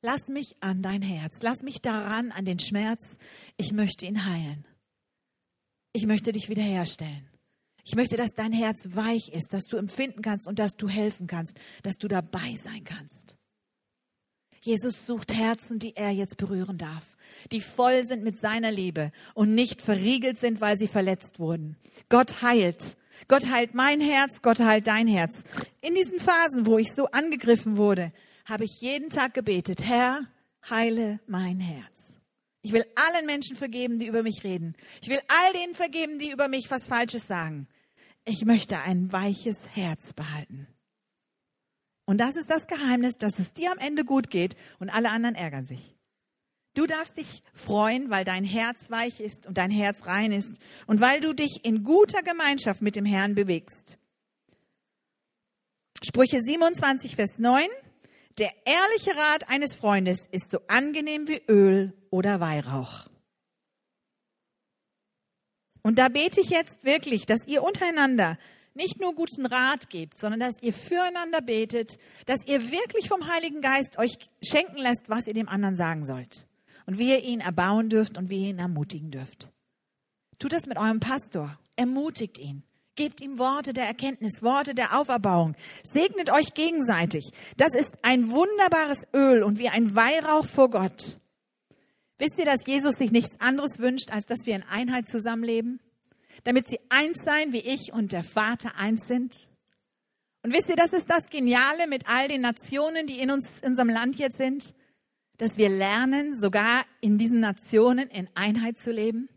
[0.01, 1.39] Lass mich an dein Herz.
[1.41, 3.17] Lass mich daran, an den Schmerz.
[3.57, 4.65] Ich möchte ihn heilen.
[5.91, 7.27] Ich möchte dich wiederherstellen.
[7.87, 11.25] Ich möchte, dass dein Herz weich ist, dass du empfinden kannst und dass du helfen
[11.25, 13.37] kannst, dass du dabei sein kannst.
[14.59, 17.15] Jesus sucht Herzen, die er jetzt berühren darf,
[17.53, 21.77] die voll sind mit seiner Liebe und nicht verriegelt sind, weil sie verletzt wurden.
[22.09, 22.97] Gott heilt.
[23.29, 25.37] Gott heilt mein Herz, Gott heilt dein Herz.
[25.79, 28.11] In diesen Phasen, wo ich so angegriffen wurde,
[28.43, 30.27] habe ich jeden Tag gebetet, Herr,
[30.69, 32.03] heile mein Herz.
[32.63, 34.75] Ich will allen Menschen vergeben, die über mich reden.
[35.01, 37.69] Ich will all denen vergeben, die über mich was Falsches sagen
[38.27, 40.67] ich möchte ein weiches Herz behalten.
[42.05, 45.35] Und das ist das Geheimnis, dass es dir am Ende gut geht und alle anderen
[45.35, 45.95] ärgern sich.
[46.73, 51.01] Du darfst dich freuen, weil dein Herz weich ist und dein Herz rein ist und
[51.01, 53.97] weil du dich in guter Gemeinschaft mit dem Herrn bewegst.
[56.05, 57.67] Sprüche 27, Vers 9.
[58.37, 63.07] Der ehrliche Rat eines Freundes ist so angenehm wie Öl oder Weihrauch.
[65.87, 68.37] Und da bete ich jetzt wirklich, dass ihr untereinander
[68.73, 73.61] nicht nur guten Rat gebt, sondern dass ihr füreinander betet, dass ihr wirklich vom Heiligen
[73.61, 76.45] Geist euch schenken lässt, was ihr dem anderen sagen sollt.
[76.87, 79.49] Und wie ihr ihn erbauen dürft und wie ihr ihn ermutigen dürft.
[80.39, 81.57] Tut das mit eurem Pastor.
[81.77, 82.63] Ermutigt ihn.
[82.97, 85.55] Gebt ihm Worte der Erkenntnis, Worte der Auferbauung.
[85.83, 87.31] Segnet euch gegenseitig.
[87.55, 91.17] Das ist ein wunderbares Öl und wie ein Weihrauch vor Gott.
[92.17, 95.79] Wisst ihr, dass Jesus sich nichts anderes wünscht, als dass wir in Einheit zusammenleben?
[96.43, 99.47] Damit sie eins sein, wie ich und der Vater eins sind?
[100.43, 103.69] Und wisst ihr, das ist das Geniale mit all den Nationen, die in uns, in
[103.69, 104.73] unserem Land jetzt sind?
[105.37, 109.29] Dass wir lernen, sogar in diesen Nationen in Einheit zu leben?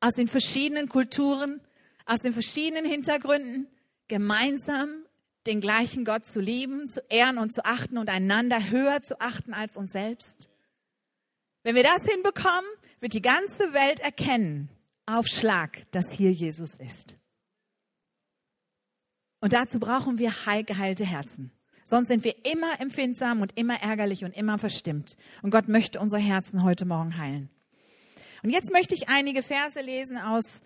[0.00, 1.60] Aus den verschiedenen Kulturen,
[2.04, 3.68] aus den verschiedenen Hintergründen,
[4.08, 5.04] gemeinsam
[5.46, 9.54] den gleichen Gott zu lieben, zu ehren und zu achten und einander höher zu achten
[9.54, 10.47] als uns selbst?
[11.68, 12.64] Wenn wir das hinbekommen,
[13.00, 14.70] wird die ganze Welt erkennen,
[15.04, 17.14] auf Schlag, dass hier Jesus ist.
[19.40, 21.52] Und dazu brauchen wir heil geheilte Herzen.
[21.84, 25.18] Sonst sind wir immer empfindsam und immer ärgerlich und immer verstimmt.
[25.42, 27.50] Und Gott möchte unsere Herzen heute Morgen heilen.
[28.42, 30.62] Und jetzt möchte ich einige Verse lesen aus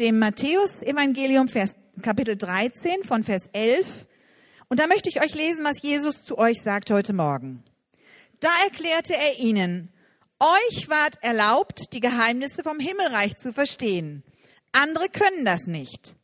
[0.00, 1.46] dem Matthäus-Evangelium,
[2.02, 4.06] Kapitel 13 von Vers 11.
[4.68, 7.64] Und da möchte ich euch lesen, was Jesus zu euch sagt heute Morgen.
[8.40, 9.88] Da erklärte er ihnen,
[10.42, 14.24] euch ward erlaubt, die Geheimnisse vom Himmelreich zu verstehen.
[14.72, 16.16] Andere können das nicht.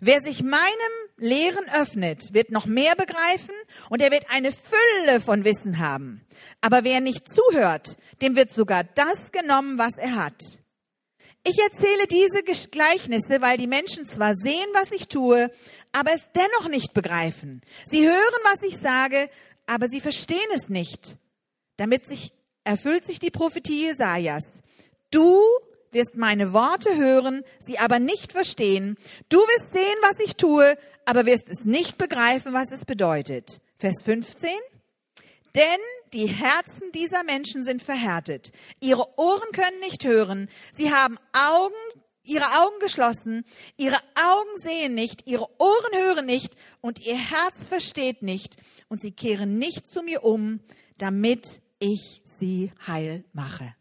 [0.00, 3.54] Wer sich meinem Lehren öffnet, wird noch mehr begreifen
[3.90, 6.26] und er wird eine Fülle von Wissen haben.
[6.60, 10.40] Aber wer nicht zuhört, dem wird sogar das genommen, was er hat.
[11.44, 15.50] Ich erzähle diese Gleichnisse, weil die Menschen zwar sehen, was ich tue,
[15.92, 17.60] aber es dennoch nicht begreifen.
[17.86, 19.30] Sie hören, was ich sage,
[19.66, 21.16] aber sie verstehen es nicht.
[21.76, 22.32] Damit sich
[22.64, 24.44] erfüllt sich die Prophetie Jesajas.
[25.10, 25.40] Du
[25.92, 28.96] wirst meine Worte hören, sie aber nicht verstehen.
[29.28, 33.60] Du wirst sehen, was ich tue, aber wirst es nicht begreifen, was es bedeutet.
[33.78, 34.50] Vers 15.
[35.54, 35.80] Denn
[36.12, 38.50] die Herzen dieser Menschen sind verhärtet.
[38.80, 40.48] Ihre Ohren können nicht hören.
[40.76, 41.74] Sie haben Augen,
[42.24, 43.44] ihre Augen geschlossen.
[43.76, 45.28] Ihre Augen sehen nicht.
[45.28, 46.56] Ihre Ohren hören nicht.
[46.80, 48.56] Und ihr Herz versteht nicht.
[48.88, 50.60] Und sie kehren nicht zu mir um,
[50.98, 53.74] damit ich sie heil mache.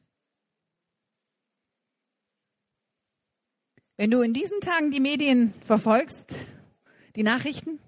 [3.96, 6.36] Wenn du in diesen Tagen die Medien verfolgst,
[7.16, 7.80] die Nachrichten,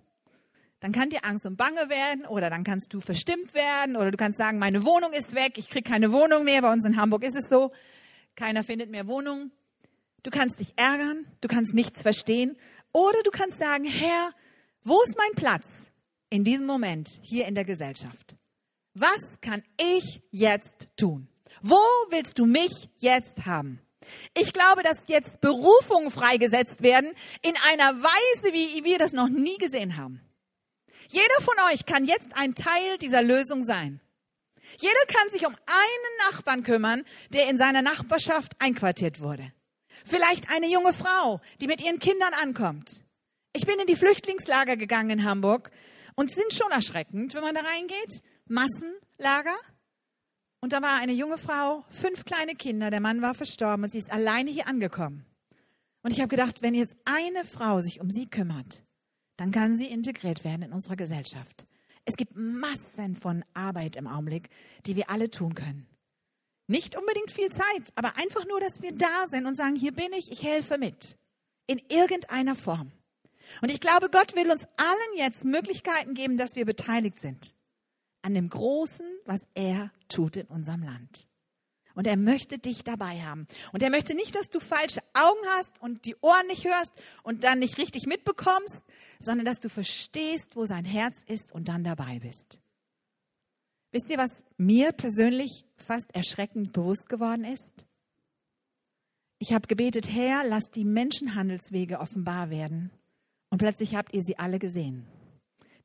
[0.80, 4.18] dann kann dir Angst und Bange werden oder dann kannst du verstimmt werden oder du
[4.18, 6.62] kannst sagen, meine Wohnung ist weg, ich kriege keine Wohnung mehr.
[6.62, 7.72] Bei uns in Hamburg ist es so,
[8.36, 9.52] keiner findet mehr Wohnung.
[10.24, 12.56] Du kannst dich ärgern, du kannst nichts verstehen
[12.94, 14.32] oder du kannst sagen, Herr,
[14.84, 15.68] wo ist mein Platz
[16.30, 18.35] in diesem Moment hier in der Gesellschaft?
[18.98, 21.28] Was kann ich jetzt tun?
[21.62, 21.76] Wo
[22.10, 23.82] willst du mich jetzt haben?
[24.34, 29.58] Ich glaube, dass jetzt Berufungen freigesetzt werden in einer Weise, wie wir das noch nie
[29.58, 30.22] gesehen haben.
[31.10, 34.00] Jeder von euch kann jetzt ein Teil dieser Lösung sein.
[34.80, 37.04] Jeder kann sich um einen Nachbarn kümmern,
[37.34, 39.52] der in seiner Nachbarschaft einquartiert wurde.
[40.06, 43.04] Vielleicht eine junge Frau, die mit ihren Kindern ankommt.
[43.52, 45.70] Ich bin in die Flüchtlingslager gegangen in Hamburg
[46.16, 48.22] und sind schon erschreckend, wenn man da reingeht.
[48.48, 49.58] Massenlager.
[50.62, 53.98] Und da war eine junge Frau, fünf kleine Kinder, der Mann war verstorben und sie
[53.98, 55.26] ist alleine hier angekommen.
[56.02, 58.84] Und ich habe gedacht, wenn jetzt eine Frau sich um sie kümmert,
[59.38, 61.66] dann kann sie integriert werden in unserer Gesellschaft.
[62.06, 64.50] Es gibt Massen von Arbeit im Augenblick,
[64.86, 65.88] die wir alle tun können.
[66.68, 70.14] Nicht unbedingt viel Zeit, aber einfach nur, dass wir da sind und sagen, hier bin
[70.14, 71.18] ich, ich helfe mit.
[71.68, 72.92] In irgendeiner Form.
[73.62, 77.55] Und ich glaube, Gott will uns allen jetzt Möglichkeiten geben, dass wir beteiligt sind
[78.26, 81.28] an dem Großen, was er tut in unserem Land.
[81.94, 83.48] Und er möchte dich dabei haben.
[83.72, 86.92] Und er möchte nicht, dass du falsche Augen hast und die Ohren nicht hörst
[87.24, 88.82] und dann nicht richtig mitbekommst,
[89.22, 92.60] sondern dass du verstehst, wo sein Herz ist und dann dabei bist.
[93.92, 97.86] Wisst ihr, was mir persönlich fast erschreckend bewusst geworden ist?
[99.38, 102.90] Ich habe gebetet, Herr, lass die Menschenhandelswege offenbar werden.
[103.50, 105.06] Und plötzlich habt ihr sie alle gesehen.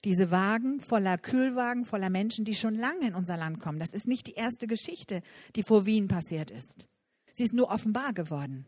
[0.04, 3.78] Diese Wagen voller Kühlwagen, voller Menschen, die schon lange in unser Land kommen.
[3.78, 5.22] Das ist nicht die erste Geschichte,
[5.56, 6.86] die vor Wien passiert ist.
[7.32, 8.66] Sie ist nur offenbar geworden.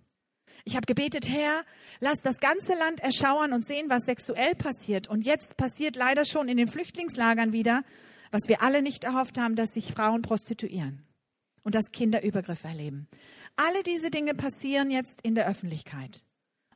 [0.65, 1.65] Ich habe gebetet, Herr,
[2.01, 5.09] lass das ganze Land erschauern und sehen, was sexuell passiert.
[5.09, 7.83] Und jetzt passiert leider schon in den Flüchtlingslagern wieder,
[8.31, 11.03] was wir alle nicht erhofft haben, dass sich Frauen prostituieren
[11.63, 13.09] und dass Kinder Übergriffe erleben.
[13.57, 16.23] Alle diese Dinge passieren jetzt in der Öffentlichkeit.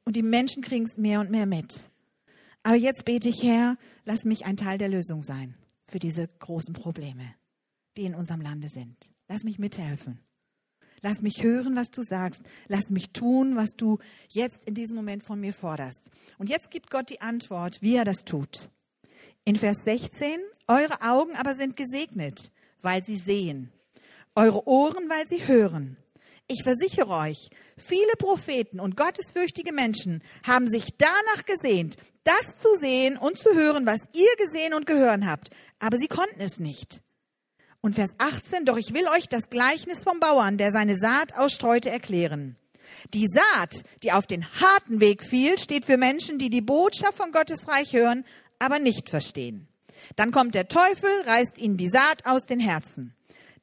[0.04, 1.84] Und die Menschen kriegen es mehr und mehr mit.
[2.66, 5.54] Aber jetzt bete ich, Herr, lass mich ein Teil der Lösung sein
[5.86, 7.32] für diese großen Probleme,
[7.96, 9.08] die in unserem Lande sind.
[9.28, 10.18] Lass mich mithelfen.
[11.00, 12.42] Lass mich hören, was du sagst.
[12.66, 14.00] Lass mich tun, was du
[14.30, 16.10] jetzt in diesem Moment von mir forderst.
[16.38, 18.68] Und jetzt gibt Gott die Antwort, wie er das tut.
[19.44, 22.50] In Vers 16, eure Augen aber sind gesegnet,
[22.80, 23.70] weil sie sehen.
[24.34, 25.98] Eure Ohren, weil sie hören.
[26.48, 33.16] Ich versichere euch, viele Propheten und gottesfürchtige Menschen haben sich danach gesehnt, das zu sehen
[33.16, 37.00] und zu hören, was ihr gesehen und gehört habt, aber sie konnten es nicht.
[37.80, 41.90] Und Vers 18, doch ich will euch das Gleichnis vom Bauern, der seine Saat ausstreute,
[41.90, 42.56] erklären.
[43.12, 47.32] Die Saat, die auf den harten Weg fiel, steht für Menschen, die die Botschaft von
[47.32, 48.24] Gottes Reich hören,
[48.60, 49.66] aber nicht verstehen.
[50.14, 53.14] Dann kommt der Teufel, reißt ihnen die Saat aus den Herzen.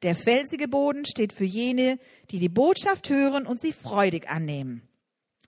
[0.04, 1.98] Der felsige Boden steht für jene,
[2.30, 4.86] die die Botschaft hören und sie freudig annehmen.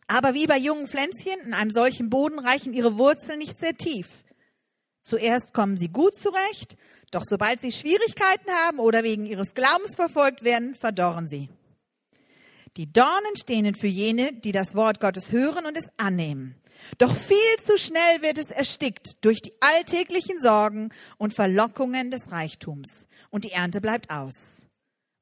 [0.06, 4.08] Aber wie bei jungen Pflänzchen in einem solchen Boden reichen ihre Wurzeln nicht sehr tief.
[5.02, 6.78] Zuerst kommen sie gut zurecht,
[7.10, 11.50] doch sobald sie Schwierigkeiten haben oder wegen ihres Glaubens verfolgt werden, verdorren sie.
[12.78, 16.54] Die Dornen stehen für jene, die das Wort Gottes hören und es annehmen.
[16.96, 20.88] Doch viel zu schnell wird es erstickt durch die alltäglichen Sorgen
[21.18, 24.34] und Verlockungen des Reichtums und die Ernte bleibt aus.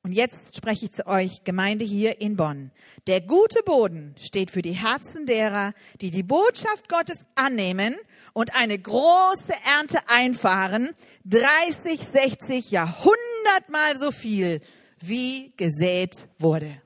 [0.05, 2.73] Und jetzt spreche ich zu euch, Gemeinde hier in Bonn.
[3.07, 7.97] Der gute Boden steht für die Herzen derer, die die Botschaft Gottes annehmen
[8.35, 10.91] und eine große Ernte einfahren,
[11.25, 14.61] 30, 60, ja hundertmal so viel,
[15.01, 16.83] wie gesät wurde.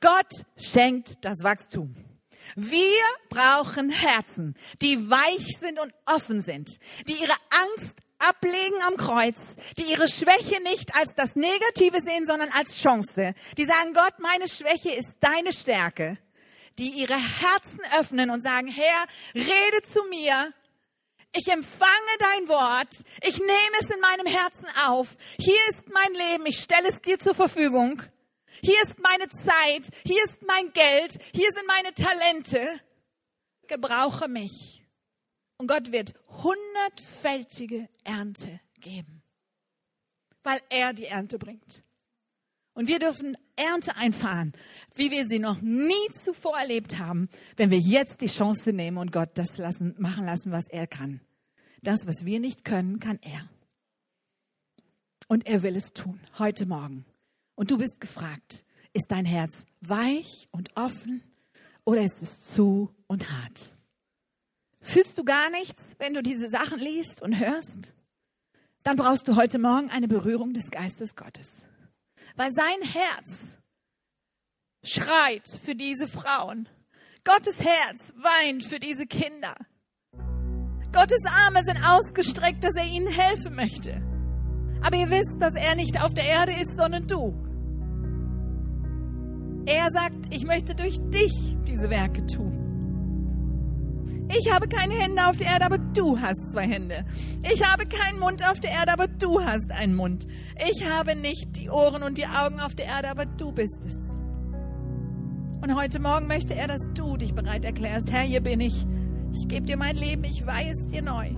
[0.00, 1.94] Gott schenkt das Wachstum.
[2.56, 6.70] Wir brauchen Herzen, die weich sind und offen sind,
[7.06, 9.36] die ihre Angst ablegen am Kreuz,
[9.76, 13.34] die ihre Schwäche nicht als das Negative sehen, sondern als Chance.
[13.56, 16.18] Die sagen, Gott, meine Schwäche ist deine Stärke.
[16.78, 20.52] Die ihre Herzen öffnen und sagen, Herr, rede zu mir.
[21.32, 22.94] Ich empfange dein Wort.
[23.22, 25.08] Ich nehme es in meinem Herzen auf.
[25.38, 26.46] Hier ist mein Leben.
[26.46, 28.02] Ich stelle es dir zur Verfügung.
[28.62, 29.88] Hier ist meine Zeit.
[30.04, 31.18] Hier ist mein Geld.
[31.34, 32.80] Hier sind meine Talente.
[33.66, 34.82] Gebrauche mich.
[35.58, 39.22] Und Gott wird hundertfältige Ernte geben,
[40.44, 41.82] weil er die Ernte bringt.
[42.74, 44.52] Und wir dürfen Ernte einfahren,
[44.94, 49.10] wie wir sie noch nie zuvor erlebt haben, wenn wir jetzt die Chance nehmen und
[49.10, 51.20] Gott das lassen, machen lassen, was er kann.
[51.82, 53.48] Das, was wir nicht können, kann er.
[55.26, 57.04] Und er will es tun, heute Morgen.
[57.56, 61.22] Und du bist gefragt, ist dein Herz weich und offen
[61.84, 63.72] oder ist es zu und hart?
[64.80, 67.92] Fühlst du gar nichts, wenn du diese Sachen liest und hörst?
[68.82, 71.50] Dann brauchst du heute Morgen eine Berührung des Geistes Gottes.
[72.36, 73.56] Weil sein Herz
[74.84, 76.68] schreit für diese Frauen.
[77.24, 79.54] Gottes Herz weint für diese Kinder.
[80.92, 84.00] Gottes Arme sind ausgestreckt, dass er ihnen helfen möchte.
[84.82, 87.34] Aber ihr wisst, dass er nicht auf der Erde ist, sondern du.
[89.66, 92.47] Er sagt, ich möchte durch dich diese Werke tun.
[94.36, 97.04] Ich habe keine Hände auf der Erde, aber du hast zwei Hände.
[97.50, 100.26] Ich habe keinen Mund auf der Erde, aber du hast einen Mund.
[100.70, 103.94] Ich habe nicht die Ohren und die Augen auf der Erde, aber du bist es.
[105.60, 108.12] Und heute Morgen möchte er, dass du dich bereit erklärst.
[108.12, 108.86] Herr, hier bin ich.
[109.32, 110.24] Ich gebe dir mein Leben.
[110.24, 111.30] Ich es dir neu.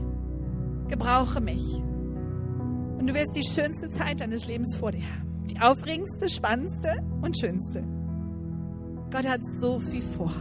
[0.88, 1.62] Gebrauche mich.
[2.98, 5.46] Und du wirst die schönste Zeit deines Lebens vor dir haben.
[5.46, 7.82] Die aufregendste, spannendste und schönste.
[9.10, 10.34] Gott hat so viel vor.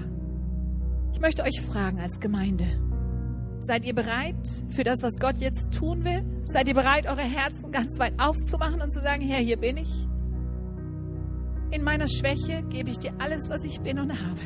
[1.13, 2.65] Ich möchte euch fragen als Gemeinde,
[3.59, 6.23] seid ihr bereit für das, was Gott jetzt tun will?
[6.45, 10.07] Seid ihr bereit, eure Herzen ganz weit aufzumachen und zu sagen, Herr, hier bin ich?
[11.71, 14.41] In meiner Schwäche gebe ich dir alles, was ich bin und habe.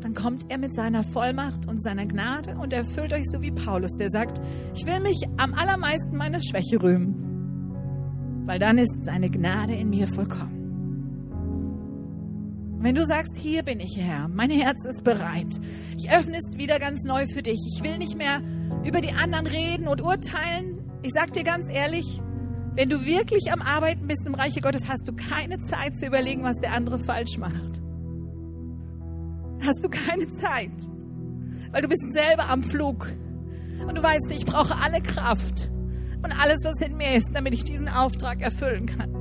[0.00, 3.90] Dann kommt er mit seiner Vollmacht und seiner Gnade und erfüllt euch so wie Paulus,
[3.96, 4.40] der sagt,
[4.74, 10.06] ich will mich am allermeisten meiner Schwäche rühmen, weil dann ist seine Gnade in mir
[10.06, 10.57] vollkommen.
[12.80, 15.48] Wenn du sagst, hier bin ich, Herr, mein Herz ist bereit.
[15.96, 17.58] Ich öffne es wieder ganz neu für dich.
[17.74, 18.40] Ich will nicht mehr
[18.84, 20.88] über die anderen reden und urteilen.
[21.02, 22.20] Ich sag dir ganz ehrlich,
[22.76, 26.44] wenn du wirklich am Arbeiten bist im Reiche Gottes, hast du keine Zeit zu überlegen,
[26.44, 27.80] was der andere falsch macht.
[29.60, 30.70] Hast du keine Zeit.
[31.72, 33.12] Weil du bist selber am Flug.
[33.88, 35.68] Und du weißt, ich brauche alle Kraft
[36.22, 39.17] und alles, was in mir ist, damit ich diesen Auftrag erfüllen kann.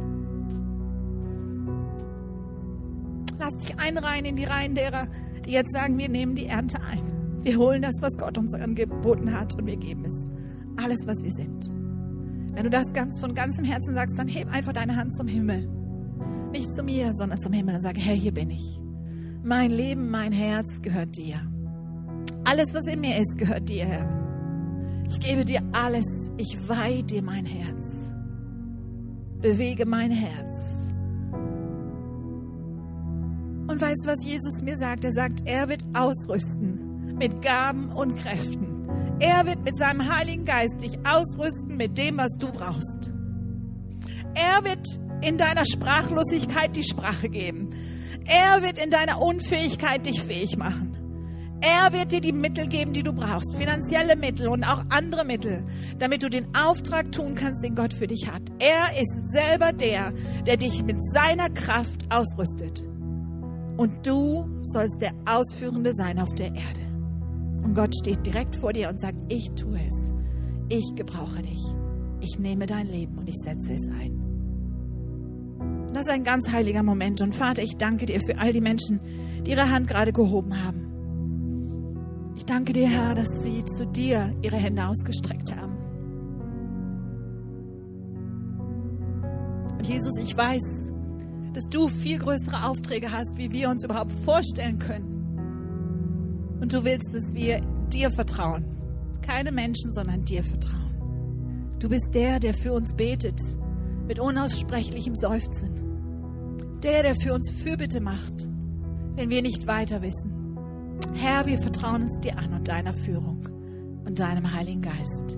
[3.40, 5.08] Lass dich einreihen in die Reihen derer,
[5.46, 7.42] die jetzt sagen, wir nehmen die Ernte ein.
[7.44, 10.30] Wir holen das, was Gott uns angeboten hat und wir geben es.
[10.84, 11.70] Alles, was wir sind.
[12.54, 15.68] Wenn du das ganz von ganzem Herzen sagst, dann heb einfach deine Hand zum Himmel.
[16.52, 18.80] Nicht zu mir, sondern zum Himmel und sage, Herr, hier bin ich.
[19.44, 21.40] Mein Leben, mein Herz gehört dir.
[22.44, 25.04] Alles, was in mir ist, gehört dir, Herr.
[25.08, 26.06] Ich gebe dir alles.
[26.38, 27.86] Ich weihe dir mein Herz.
[29.40, 30.77] Bewege mein Herz.
[33.68, 35.04] Und weißt du, was Jesus mir sagt?
[35.04, 38.88] Er sagt, er wird ausrüsten mit Gaben und Kräften.
[39.20, 43.12] Er wird mit seinem Heiligen Geist dich ausrüsten mit dem, was du brauchst.
[44.36, 44.88] Er wird
[45.22, 47.72] in deiner Sprachlosigkeit die Sprache geben.
[48.26, 50.94] Er wird in deiner Unfähigkeit dich fähig machen.
[51.62, 55.66] Er wird dir die Mittel geben, die du brauchst, finanzielle Mittel und auch andere Mittel,
[55.98, 58.44] damit du den Auftrag tun kannst, den Gott für dich hat.
[58.60, 60.14] Er ist selber der,
[60.46, 62.87] der dich mit seiner Kraft ausrüstet.
[63.78, 66.82] Und du sollst der Ausführende sein auf der Erde.
[67.64, 70.12] Und Gott steht direkt vor dir und sagt, ich tue es.
[70.70, 71.62] Ich gebrauche dich.
[72.22, 74.18] Ich nehme dein Leben und ich setze es ein.
[75.94, 77.22] Das ist ein ganz heiliger Moment.
[77.22, 79.00] Und Vater, ich danke dir für all die Menschen,
[79.46, 82.34] die ihre Hand gerade gehoben haben.
[82.36, 85.76] Ich danke dir, Herr, dass sie zu dir ihre Hände ausgestreckt haben.
[89.78, 90.87] Und Jesus, ich weiß,
[91.54, 96.58] dass du viel größere Aufträge hast, wie wir uns überhaupt vorstellen können.
[96.60, 98.66] Und du willst, dass wir dir vertrauen.
[99.22, 101.76] Keine Menschen, sondern dir vertrauen.
[101.80, 103.40] Du bist der, der für uns betet,
[104.08, 106.80] mit unaussprechlichem Seufzen.
[106.82, 108.48] Der, der für uns Fürbitte macht,
[109.16, 110.58] wenn wir nicht weiter wissen.
[111.14, 113.48] Herr, wir vertrauen uns dir an und deiner Führung
[114.06, 115.38] und deinem Heiligen Geist.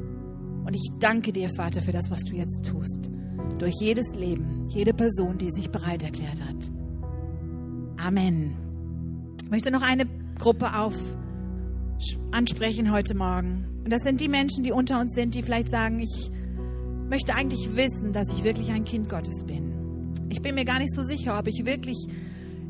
[0.66, 3.10] Und ich danke dir, Vater, für das, was du jetzt tust.
[3.57, 6.71] Durch jedes Leben, jede Person, die sich bereit erklärt hat.
[7.97, 8.55] Amen.
[9.43, 10.05] Ich möchte noch eine
[10.37, 10.95] Gruppe auf
[12.31, 13.65] ansprechen heute Morgen.
[13.83, 16.31] Und das sind die Menschen, die unter uns sind, die vielleicht sagen, ich
[17.09, 19.69] möchte eigentlich wissen, dass ich wirklich ein Kind Gottes bin.
[20.29, 21.97] Ich bin mir gar nicht so sicher, ob ich wirklich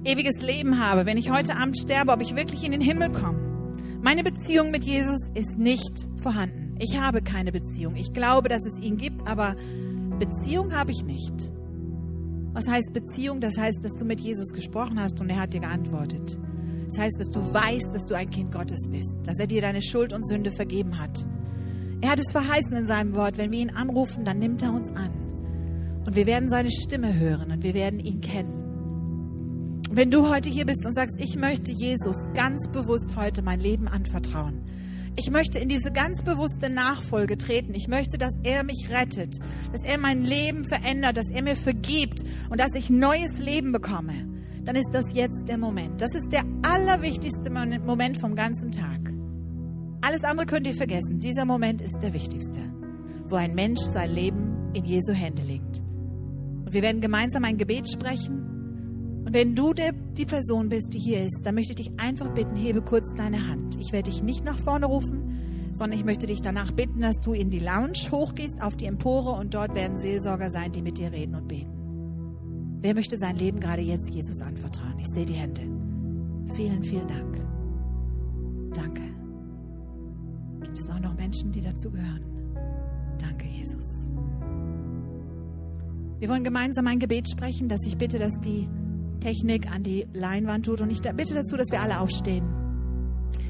[0.05, 3.37] ewiges Leben habe, wenn ich heute Abend sterbe, ob ich wirklich in den Himmel komme.
[4.01, 6.75] Meine Beziehung mit Jesus ist nicht vorhanden.
[6.79, 7.97] Ich habe keine Beziehung.
[7.97, 9.57] Ich glaube, dass es ihn gibt, aber
[10.19, 11.51] Beziehung habe ich nicht.
[12.53, 13.39] Was heißt Beziehung?
[13.39, 16.37] Das heißt, dass du mit Jesus gesprochen hast und er hat dir geantwortet.
[16.87, 19.81] Das heißt, dass du weißt, dass du ein Kind Gottes bist, dass er dir deine
[19.81, 21.25] Schuld und Sünde vergeben hat.
[22.01, 24.89] Er hat es verheißen in seinem Wort, wenn wir ihn anrufen, dann nimmt er uns
[24.89, 25.11] an.
[26.05, 28.59] Und wir werden seine Stimme hören und wir werden ihn kennen.
[29.89, 33.59] Und wenn du heute hier bist und sagst, ich möchte Jesus ganz bewusst heute mein
[33.59, 34.63] Leben anvertrauen,
[35.15, 37.73] ich möchte in diese ganz bewusste Nachfolge treten.
[37.73, 39.39] Ich möchte, dass er mich rettet,
[39.71, 44.27] dass er mein Leben verändert, dass er mir vergibt und dass ich neues Leben bekomme.
[44.63, 46.01] Dann ist das jetzt der Moment.
[46.01, 48.99] Das ist der allerwichtigste Moment vom ganzen Tag.
[50.01, 51.19] Alles andere könnt ihr vergessen.
[51.19, 52.61] Dieser Moment ist der wichtigste,
[53.25, 55.79] wo ein Mensch sein Leben in Jesu Hände legt.
[56.65, 58.58] Und wir werden gemeinsam ein Gebet sprechen.
[59.25, 62.55] Und wenn du die Person bist, die hier ist, dann möchte ich dich einfach bitten,
[62.55, 63.77] hebe kurz deine Hand.
[63.79, 67.33] Ich werde dich nicht nach vorne rufen, sondern ich möchte dich danach bitten, dass du
[67.33, 71.11] in die Lounge hochgehst, auf die Empore und dort werden Seelsorger sein, die mit dir
[71.11, 71.79] reden und beten.
[72.81, 74.97] Wer möchte sein Leben gerade jetzt Jesus anvertrauen?
[74.99, 75.61] Ich sehe die Hände.
[76.55, 77.37] Vielen, vielen Dank.
[78.73, 79.01] Danke.
[80.61, 82.23] Gibt es auch noch Menschen, die dazu gehören?
[83.19, 84.09] Danke, Jesus.
[86.19, 88.67] Wir wollen gemeinsam ein Gebet sprechen, dass ich bitte, dass die
[89.19, 92.47] Technik an die Leinwand tut und ich bitte dazu, dass wir alle aufstehen.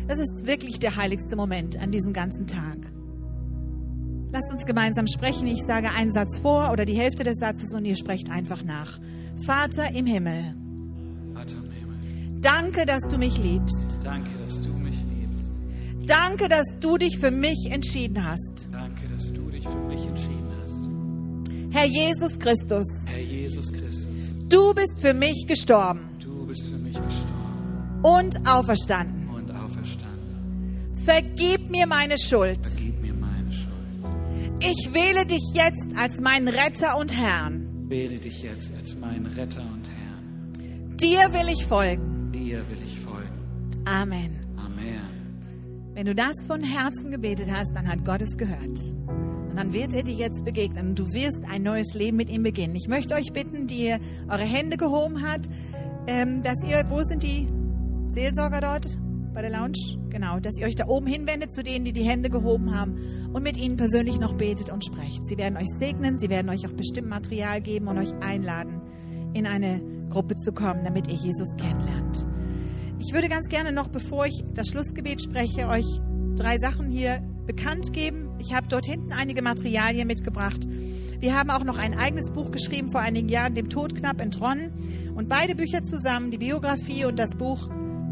[0.08, 2.78] Das ist wirklich der heiligste Moment an diesem ganzen Tag.
[4.32, 5.48] Lasst uns gemeinsam sprechen.
[5.48, 9.00] Ich sage einen Satz vor oder die Hälfte des Satzes und ihr sprecht einfach nach.
[9.46, 10.56] Vater im Himmel.
[11.34, 12.42] Vater im Himmel.
[12.42, 14.00] Danke, dass du mich liebst.
[14.04, 15.52] Danke, dass du mich liebst.
[16.08, 18.68] Danke, dass du dich für mich entschieden hast.
[18.72, 20.90] Danke, dass du dich für mich entschieden hast.
[21.72, 26.96] Herr Jesus Christus, Herr Jesus Christus, du bist für mich gestorben du bist für mich
[26.96, 29.30] gestorben und auferstanden.
[29.30, 30.96] und auferstanden.
[31.06, 32.66] Vergib mir meine Schuld.
[32.66, 33.74] Vergib mir meine Schuld.
[34.62, 37.90] Ich wähle dich jetzt als meinen Retter und Herrn.
[37.90, 40.98] Wähle dich jetzt als meinen Retter und Herrn.
[40.98, 42.32] Dir will ich folgen.
[42.32, 43.40] Dir will ich folgen.
[43.86, 44.40] Amen.
[44.58, 45.90] Amen.
[45.94, 48.80] Wenn du das von Herzen gebetet hast, dann hat Gott es gehört.
[49.60, 52.78] Dann wird er dir jetzt begegnen und du wirst ein neues Leben mit ihm beginnen.
[52.78, 54.00] Ich möchte euch bitten, die ihr
[54.30, 55.50] eure Hände gehoben habt,
[56.08, 57.50] ähm, dass ihr, wo sind die
[58.08, 58.98] Seelsorger dort
[59.34, 60.00] bei der Lounge?
[60.08, 63.44] Genau, dass ihr euch da oben hinwendet zu denen, die die Hände gehoben haben und
[63.44, 65.26] mit ihnen persönlich noch betet und sprecht.
[65.26, 68.80] Sie werden euch segnen, sie werden euch auch bestimmt Material geben und euch einladen,
[69.34, 72.26] in eine Gruppe zu kommen, damit ihr Jesus kennenlernt.
[73.00, 76.00] Ich würde ganz gerne noch, bevor ich das Schlussgebet spreche, euch
[76.38, 78.30] drei Sachen hier bekannt geben.
[78.38, 80.68] Ich habe dort hinten einige Materialien mitgebracht.
[81.20, 85.14] Wir haben auch noch ein eigenes Buch geschrieben vor einigen Jahren, dem Tod knapp entronnen.
[85.16, 87.68] Und beide Bücher zusammen, die Biografie und das Buch,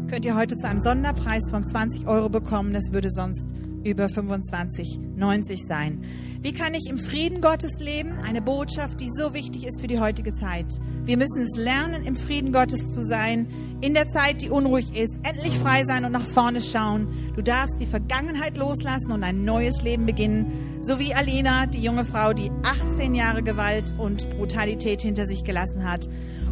[0.08, 2.72] könnt ihr heute zu einem Sonderpreis von 20 Euro bekommen.
[2.72, 3.46] Das würde sonst
[3.84, 6.02] über 25,90 sein.
[6.40, 8.12] Wie kann ich im Frieden Gottes leben?
[8.18, 10.66] Eine Botschaft, die so wichtig ist für die heutige Zeit.
[11.04, 13.48] Wir müssen es lernen, im Frieden Gottes zu sein,
[13.80, 17.08] in der Zeit, die unruhig ist, endlich frei sein und nach vorne schauen.
[17.34, 20.78] Du darfst die Vergangenheit loslassen und ein neues Leben beginnen.
[20.80, 25.84] So wie Alina, die junge Frau, die 18 Jahre Gewalt und Brutalität hinter sich gelassen
[25.84, 26.08] hat.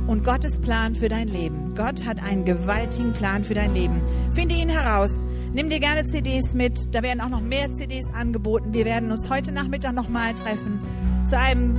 [0.07, 1.75] Und Gottes Plan für dein Leben.
[1.75, 4.01] Gott hat einen gewaltigen Plan für dein Leben.
[4.33, 5.11] Finde ihn heraus.
[5.53, 6.95] Nimm dir gerne CDs mit.
[6.95, 8.73] Da werden auch noch mehr CDs angeboten.
[8.73, 10.81] Wir werden uns heute Nachmittag nochmal treffen
[11.29, 11.79] zu einem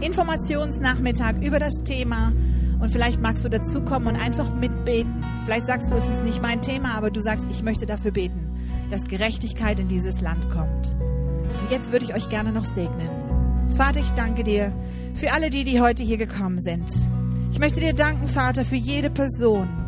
[0.00, 2.32] Informationsnachmittag über das Thema.
[2.80, 5.24] Und vielleicht magst du dazukommen und einfach mitbeten.
[5.44, 8.54] Vielleicht sagst du, es ist nicht mein Thema, aber du sagst, ich möchte dafür beten,
[8.90, 10.94] dass Gerechtigkeit in dieses Land kommt.
[10.94, 13.08] Und jetzt würde ich euch gerne noch segnen.
[13.76, 14.72] Vater, ich danke dir
[15.14, 16.92] für alle die, die heute hier gekommen sind.
[17.52, 19.85] Ich möchte dir danken, Vater, für jede Person.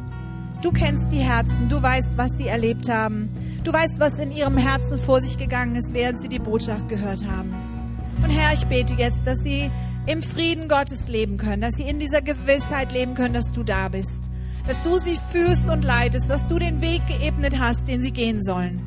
[0.61, 3.31] Du kennst die Herzen, du weißt, was sie erlebt haben.
[3.63, 7.25] Du weißt, was in ihrem Herzen vor sich gegangen ist, während sie die Botschaft gehört
[7.25, 7.55] haben.
[8.25, 9.71] Und Herr, ich bete jetzt, dass sie
[10.07, 13.89] im Frieden Gottes leben können, dass sie in dieser Gewissheit leben können, dass du da
[13.89, 14.11] bist,
[14.67, 18.43] dass du sie führst und leitest, dass du den Weg geebnet hast, den sie gehen
[18.43, 18.81] sollen.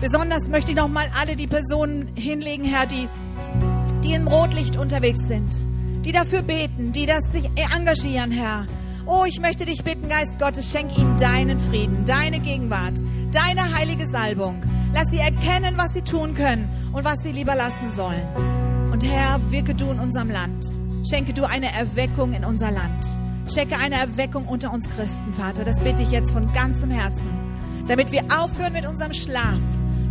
[0.00, 3.08] Besonders möchte ich nochmal alle die Personen hinlegen, Herr, die,
[4.02, 5.54] die im Rotlicht unterwegs sind,
[6.04, 8.66] die dafür beten, die das sich engagieren, Herr.
[9.04, 13.00] Oh, ich möchte dich bitten, Geist Gottes, schenk ihnen deinen Frieden, deine Gegenwart,
[13.32, 14.62] deine heilige Salbung.
[14.94, 18.26] Lass sie erkennen, was sie tun können und was sie lieber lassen sollen.
[18.92, 20.66] Und Herr, wirke du in unserem Land.
[21.08, 23.04] Schenke du eine Erweckung in unser Land.
[23.52, 25.64] Schenke eine Erweckung unter uns Christen, Vater.
[25.64, 27.26] Das bitte ich jetzt von ganzem Herzen.
[27.88, 29.58] Damit wir aufhören mit unserem Schlaf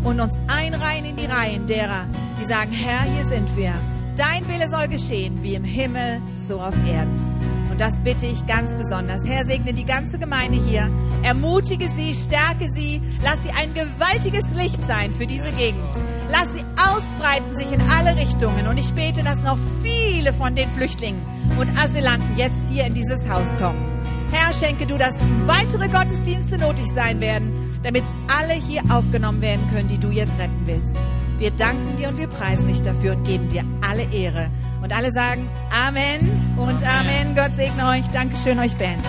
[0.03, 2.07] und uns einreihen in die Reihen derer,
[2.39, 3.73] die sagen, Herr, hier sind wir.
[4.17, 7.60] Dein Wille soll geschehen, wie im Himmel, so auf Erden.
[7.71, 9.21] Und das bitte ich ganz besonders.
[9.25, 10.89] Herr, segne die ganze Gemeinde hier.
[11.23, 13.01] Ermutige sie, stärke sie.
[13.23, 15.95] Lass sie ein gewaltiges Licht sein für diese Gegend.
[16.29, 18.67] Lass sie ausbreiten sich in alle Richtungen.
[18.67, 21.21] Und ich bete, dass noch viele von den Flüchtlingen
[21.57, 23.79] und Asylanten jetzt hier in dieses Haus kommen.
[24.31, 25.13] Herr, schenke du, dass
[25.45, 27.50] weitere Gottesdienste nötig sein werden,
[27.83, 30.93] damit alle hier aufgenommen werden können, die du jetzt retten willst.
[31.37, 34.49] Wir danken dir und wir preisen dich dafür und geben dir alle Ehre.
[34.81, 37.35] Und alle sagen Amen und Amen.
[37.35, 38.07] Gott segne euch.
[38.09, 39.05] Dankeschön euch, Band.